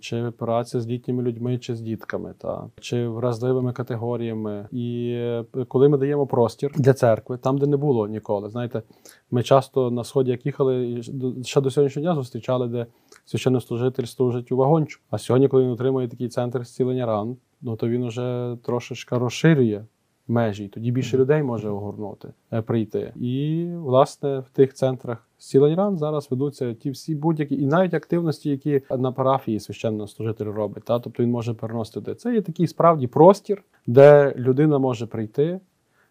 чи 0.00 0.32
праця 0.38 0.80
з 0.80 0.86
літніми 0.86 1.22
людьми, 1.22 1.58
чи 1.58 1.74
з 1.74 1.80
дітками, 1.80 2.34
та 2.38 2.70
чи 2.80 3.08
вразливими 3.08 3.72
категоріями. 3.72 4.68
І 4.72 5.12
е, 5.14 5.44
коли 5.68 5.88
ми 5.88 5.98
даємо 5.98 6.26
простір 6.26 6.72
для 6.76 6.92
церкви, 6.92 7.36
там, 7.36 7.58
де 7.58 7.66
не 7.66 7.76
було 7.76 8.08
ніколи, 8.08 8.50
знаєте, 8.50 8.82
ми 9.30 9.42
часто 9.42 9.90
на 9.90 10.04
сході, 10.04 10.30
як 10.30 10.46
їхали, 10.46 11.02
ще 11.44 11.60
до 11.60 11.70
сьогоднішнього 11.70 12.04
дня 12.04 12.14
зустрічали, 12.14 12.68
де 12.68 12.86
священнослужитель 13.24 14.04
служить 14.04 14.52
у 14.52 14.56
вагончику. 14.56 15.02
А 15.10 15.18
сьогодні, 15.18 15.48
коли 15.48 15.62
він 15.62 15.70
отримує 15.70 16.08
такий 16.08 16.28
центр 16.28 16.64
зцілення 16.64 17.06
ран, 17.06 17.36
ну 17.60 17.76
то 17.76 17.88
він 17.88 18.02
уже 18.02 18.56
трошечки 18.62 19.18
розширює 19.18 19.84
межі, 20.28 20.68
тоді 20.68 20.90
більше 20.90 21.18
людей 21.18 21.42
може 21.42 21.68
огорнути, 21.68 22.28
е, 22.52 22.62
прийти. 22.62 23.12
І 23.16 23.66
власне 23.76 24.38
в 24.38 24.50
тих 24.50 24.74
центрах 24.74 25.28
зцілень 25.38 25.74
ран 25.74 25.98
зараз 25.98 26.30
ведуться 26.30 26.74
ті 26.74 26.90
всі 26.90 27.14
будь-які, 27.14 27.54
і 27.62 27.66
навіть 27.66 27.94
активності, 27.94 28.50
які 28.50 28.82
на 28.98 29.12
парафії 29.12 29.60
священнослужитель 29.60 30.44
робить. 30.44 30.84
Та? 30.84 31.00
Тобто 31.00 31.22
він 31.22 31.30
може 31.30 31.54
переносити 31.54 32.00
туди. 32.00 32.14
Це 32.14 32.34
є 32.34 32.42
такий 32.42 32.66
справді 32.66 33.06
простір, 33.06 33.62
де 33.86 34.34
людина 34.36 34.78
може 34.78 35.06
прийти. 35.06 35.60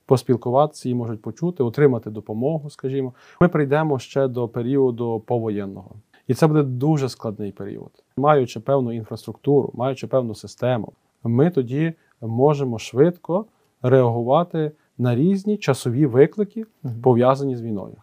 Поспілкуватися, 0.06 0.90
її 0.90 0.96
можуть 0.96 1.22
почути, 1.22 1.64
отримати 1.64 2.10
допомогу, 2.10 2.70
скажімо. 2.70 3.14
Ми 3.42 3.48
прийдемо 3.48 4.00
ще 4.00 4.28
до 4.28 4.48
періоду 4.48 5.24
повоєнного. 5.26 5.92
І 6.28 6.34
це 6.34 6.48
буде 6.48 6.64
дуже 6.64 7.10
складний 7.10 7.52
період. 7.52 7.92
Маючи 8.18 8.60
певну 8.60 8.92
інфраструктуру, 8.92 9.72
маючи 9.74 10.08
певну 10.08 10.36
систему, 10.36 10.94
ми 11.24 11.50
тоді 11.50 11.94
можемо 12.22 12.80
швидко 12.80 13.46
реагувати 13.82 14.72
на 14.98 15.16
різні 15.16 15.58
часові 15.58 16.06
виклики, 16.06 16.66
пов'язані 17.04 17.56
з 17.56 17.62
війною. 17.62 17.96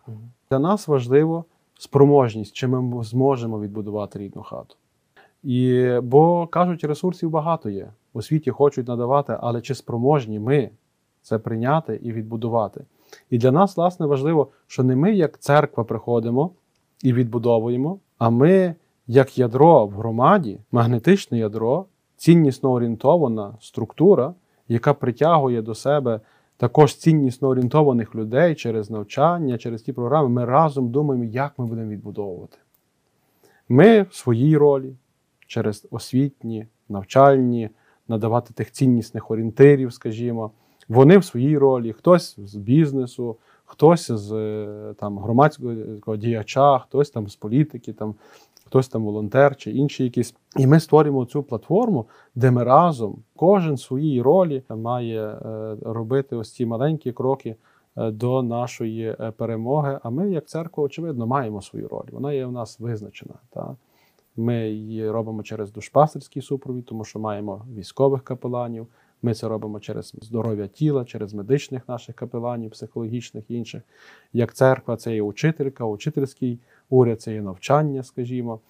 Для 0.51 0.59
нас 0.59 0.89
важливо 0.89 1.45
спроможність, 1.79 2.53
чи 2.53 2.67
ми 2.67 3.05
зможемо 3.05 3.61
відбудувати 3.61 4.19
рідну 4.19 4.43
хату. 4.43 4.75
І, 5.43 5.89
бо 6.03 6.47
кажуть, 6.47 6.85
ресурсів 6.85 7.31
багато 7.31 7.71
є. 7.71 7.93
У 8.13 8.23
світі 8.23 8.51
хочуть 8.51 8.89
надавати, 8.89 9.37
але 9.41 9.61
чи 9.61 9.75
спроможні 9.75 10.39
ми 10.39 10.71
це 11.23 11.39
прийняти 11.39 12.01
і 12.03 12.13
відбудувати? 12.13 12.85
І 13.31 13.39
для 13.39 13.53
нас, 13.53 13.77
власне, 13.77 14.07
важливо, 14.07 14.49
що 14.67 14.83
не 14.83 14.97
ми, 14.97 15.15
як 15.15 15.39
церква, 15.39 15.85
приходимо 15.85 16.51
і 17.03 17.13
відбудовуємо, 17.13 17.99
а 18.19 18.31
ми, 18.31 18.75
як 19.07 19.39
ядро 19.39 19.87
в 19.87 19.91
громаді, 19.91 20.59
магнетичне 20.73 21.39
ядро, 21.39 21.85
ціннісно 22.17 22.73
орієнтована 22.73 23.55
структура, 23.61 24.35
яка 24.69 24.95
притягує 24.95 25.63
до 25.63 25.75
себе 25.75 26.21
також 26.57 26.97
ціннісно 26.97 27.49
орієнтованих 27.49 28.15
людей 28.15 28.55
через 28.55 28.91
навчання, 28.91 29.59
через 29.59 29.83
ті 29.83 29.93
програми. 29.93 30.29
Ми 30.29 30.45
разом 30.45 30.91
думаємо, 30.91 31.25
як 31.25 31.53
ми 31.59 31.67
будемо 31.67 31.91
відбудовувати. 31.91 32.59
Ми 33.69 34.03
в 34.03 34.15
своїй 34.15 34.57
ролі 34.57 34.97
через 35.47 35.89
освітні, 35.91 36.67
навчальні, 36.89 37.71
надавати 38.09 38.55
тих 38.55 38.73
ціннісних 38.73 39.31
орієнтирів, 39.31 39.93
скажімо. 39.93 40.51
Вони 40.89 41.19
в 41.19 41.25
своїй 41.25 41.59
ролі, 41.59 41.93
хтось 41.93 42.41
з 42.41 42.55
бізнесу, 42.55 43.37
хтось 43.65 44.11
з 44.11 44.33
е, 44.33 44.95
там, 44.99 45.19
громадського 45.19 46.17
діяча, 46.17 46.79
хтось 46.79 47.11
там 47.11 47.29
з 47.29 47.37
політики, 47.37 47.93
там, 47.93 48.15
хтось 48.69 48.89
там 48.89 49.05
волонтер 49.05 49.57
чи 49.57 49.71
інші 49.71 50.05
якісь. 50.05 50.35
І 50.57 50.67
ми 50.67 50.81
створюємо 50.81 51.25
цю 51.25 51.43
платформу, 51.43 52.07
де 52.35 52.51
ми 52.51 52.65
разом, 52.65 53.19
кожен 53.37 53.75
в 53.75 53.81
своїй 53.81 54.23
ролі 54.23 54.63
має 54.69 55.27
е, 55.27 55.77
робити 55.83 56.37
ось 56.37 56.53
ці 56.53 56.67
маленькі 56.67 57.13
кроки 57.13 57.57
е, 57.97 58.11
до 58.11 58.43
нашої 58.43 59.17
е, 59.21 59.33
перемоги. 59.37 59.99
А 60.03 60.11
ми, 60.11 60.31
як 60.31 60.47
церква, 60.47 60.85
очевидно, 60.85 61.27
маємо 61.27 61.63
свою 61.63 61.89
роль. 61.89 62.07
Вона 62.13 62.33
є 62.33 62.47
в 62.47 62.53
нас 62.53 62.81
визначена. 62.81 63.35
Та? 63.51 63.77
Ми 64.37 64.71
її 64.71 65.11
робимо 65.11 65.43
через 65.43 65.73
душпастерський 65.73 66.43
супровід, 66.43 66.85
тому 66.85 67.05
що 67.05 67.19
маємо 67.19 67.65
військових 67.77 68.23
капеланів. 68.23 68.87
Ми 69.23 69.35
це 69.35 69.49
робимо 69.49 69.81
через 69.81 70.15
здоров'я 70.23 70.67
тіла, 70.67 71.05
через 71.05 71.35
медичних 71.35 71.89
наших 71.89 72.15
капеланів, 72.15 72.71
психологічних 72.71 73.45
і 73.49 73.55
інших. 73.55 73.83
Як 74.33 74.55
церква, 74.55 74.97
це 74.97 75.15
є 75.15 75.23
учителька, 75.23 75.85
учительський 75.85 76.59
уряд, 76.91 77.21
це 77.21 77.35
є 77.35 77.43
навчання, 77.43 78.03
скажімо. 78.03 78.61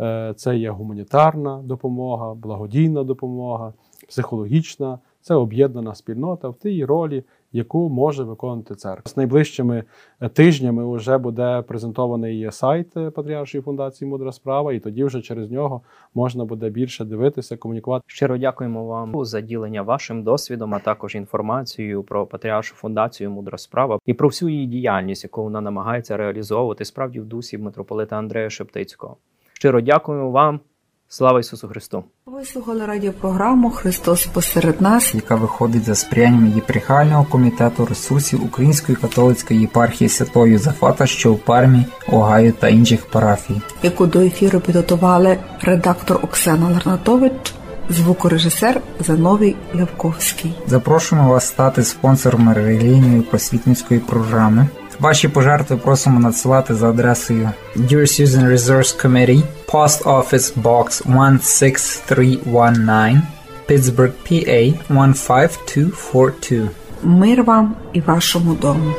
Е, 0.00 0.34
Це 0.36 0.56
є 0.56 0.70
гуманітарна 0.70 1.62
допомога, 1.64 2.34
благодійна 2.34 3.04
допомога, 3.04 3.72
психологічна. 4.08 4.98
Це 5.20 5.34
об'єднана 5.34 5.94
спільнота 5.94 6.48
в 6.48 6.54
тій 6.54 6.84
ролі, 6.84 7.24
яку 7.54 7.88
може 7.88 8.24
виконувати 8.24 8.74
церква. 8.74 9.10
З 9.10 9.16
найближчими 9.16 9.84
е, 10.20 10.28
тижнями 10.28 10.96
вже 10.96 11.18
буде 11.18 11.62
презентований 11.62 12.52
сайт 12.52 12.96
е, 12.96 13.10
Патріаршої 13.10 13.62
фундації 13.62 14.10
Мудра 14.10 14.32
справа, 14.32 14.72
і 14.72 14.80
тоді 14.80 15.04
вже 15.04 15.22
через 15.22 15.50
нього 15.50 15.80
можна 16.14 16.44
буде 16.44 16.70
більше 16.70 17.04
дивитися, 17.04 17.56
комунікувати. 17.56 18.04
Щиро 18.06 18.38
дякуємо 18.38 18.86
вам 18.86 19.24
за 19.24 19.40
ділення 19.40 19.82
вашим 19.82 20.22
досвідом, 20.22 20.74
а 20.74 20.78
також 20.78 21.14
інформацією 21.14 22.02
про 22.02 22.26
Патріаршу 22.26 22.74
фундацію 22.74 23.30
Мудра 23.30 23.58
справа 23.58 23.98
і 24.06 24.14
про 24.14 24.28
всю 24.28 24.48
її 24.48 24.66
діяльність, 24.66 25.24
яку 25.24 25.42
вона 25.42 25.60
намагається 25.60 26.16
реалізовувати 26.16 26.84
справді 26.84 27.20
в 27.20 27.24
дусі 27.24 27.58
митрополита 27.58 28.16
Андрея 28.16 28.50
Шептицького. 28.50 29.16
Щиро 29.52 29.80
дякуємо 29.80 30.30
вам. 30.30 30.60
Слава 31.08 31.40
Ісусу 31.40 31.68
Христу! 31.68 32.04
Ви 32.26 32.44
слухали 32.44 32.86
радіопрограму 32.86 33.70
Христос 33.70 34.26
посеред 34.26 34.80
нас. 34.80 35.14
яка 35.14 35.34
виходить 35.36 35.84
за 35.84 35.94
сприянням 35.94 36.52
єпархіального 36.54 37.24
комітету 37.24 37.86
ресурсів 37.86 38.44
Української 38.44 38.96
католицької 38.96 39.60
єпархії 39.60 40.08
Святого 40.08 40.46
Юзафата, 40.46 41.06
що 41.06 41.32
у 41.32 41.36
Пармі, 41.36 41.86
Огайо 42.08 42.52
та 42.52 42.68
інших 42.68 43.06
парафій. 43.06 43.60
яку 43.82 44.06
до 44.06 44.20
ефіру 44.20 44.60
підготували 44.60 45.38
редактор 45.60 46.20
Оксана 46.22 46.68
Ларнатович, 46.68 47.54
звукорежисер 47.90 48.80
Зановій 49.00 49.56
Левковський. 49.74 50.54
Запрошуємо 50.66 51.28
вас 51.28 51.46
стати 51.46 51.84
спонсором 51.84 52.52
релігійної 52.52 53.20
просвітницької 53.22 54.00
програми. 54.00 54.66
Ваші 55.00 55.28
пожертви 55.28 55.76
просимо 55.76 56.20
надсилати 56.20 56.74
за 56.74 56.90
адресою 56.90 57.50
Dear 57.76 58.00
Susan 58.00 58.52
Resource 58.52 59.06
Committee, 59.06 59.42
Post 59.73 60.05
Office 60.05 60.55
Box 60.55 61.01
16319, 61.05 63.21
Pittsburgh, 63.67 64.13
PA 64.23 64.73
15242. 64.89 66.69
Мир 67.03 67.43
вам 67.43 67.75
і 67.93 68.01
вашому 68.01 68.53
дому. 68.53 68.93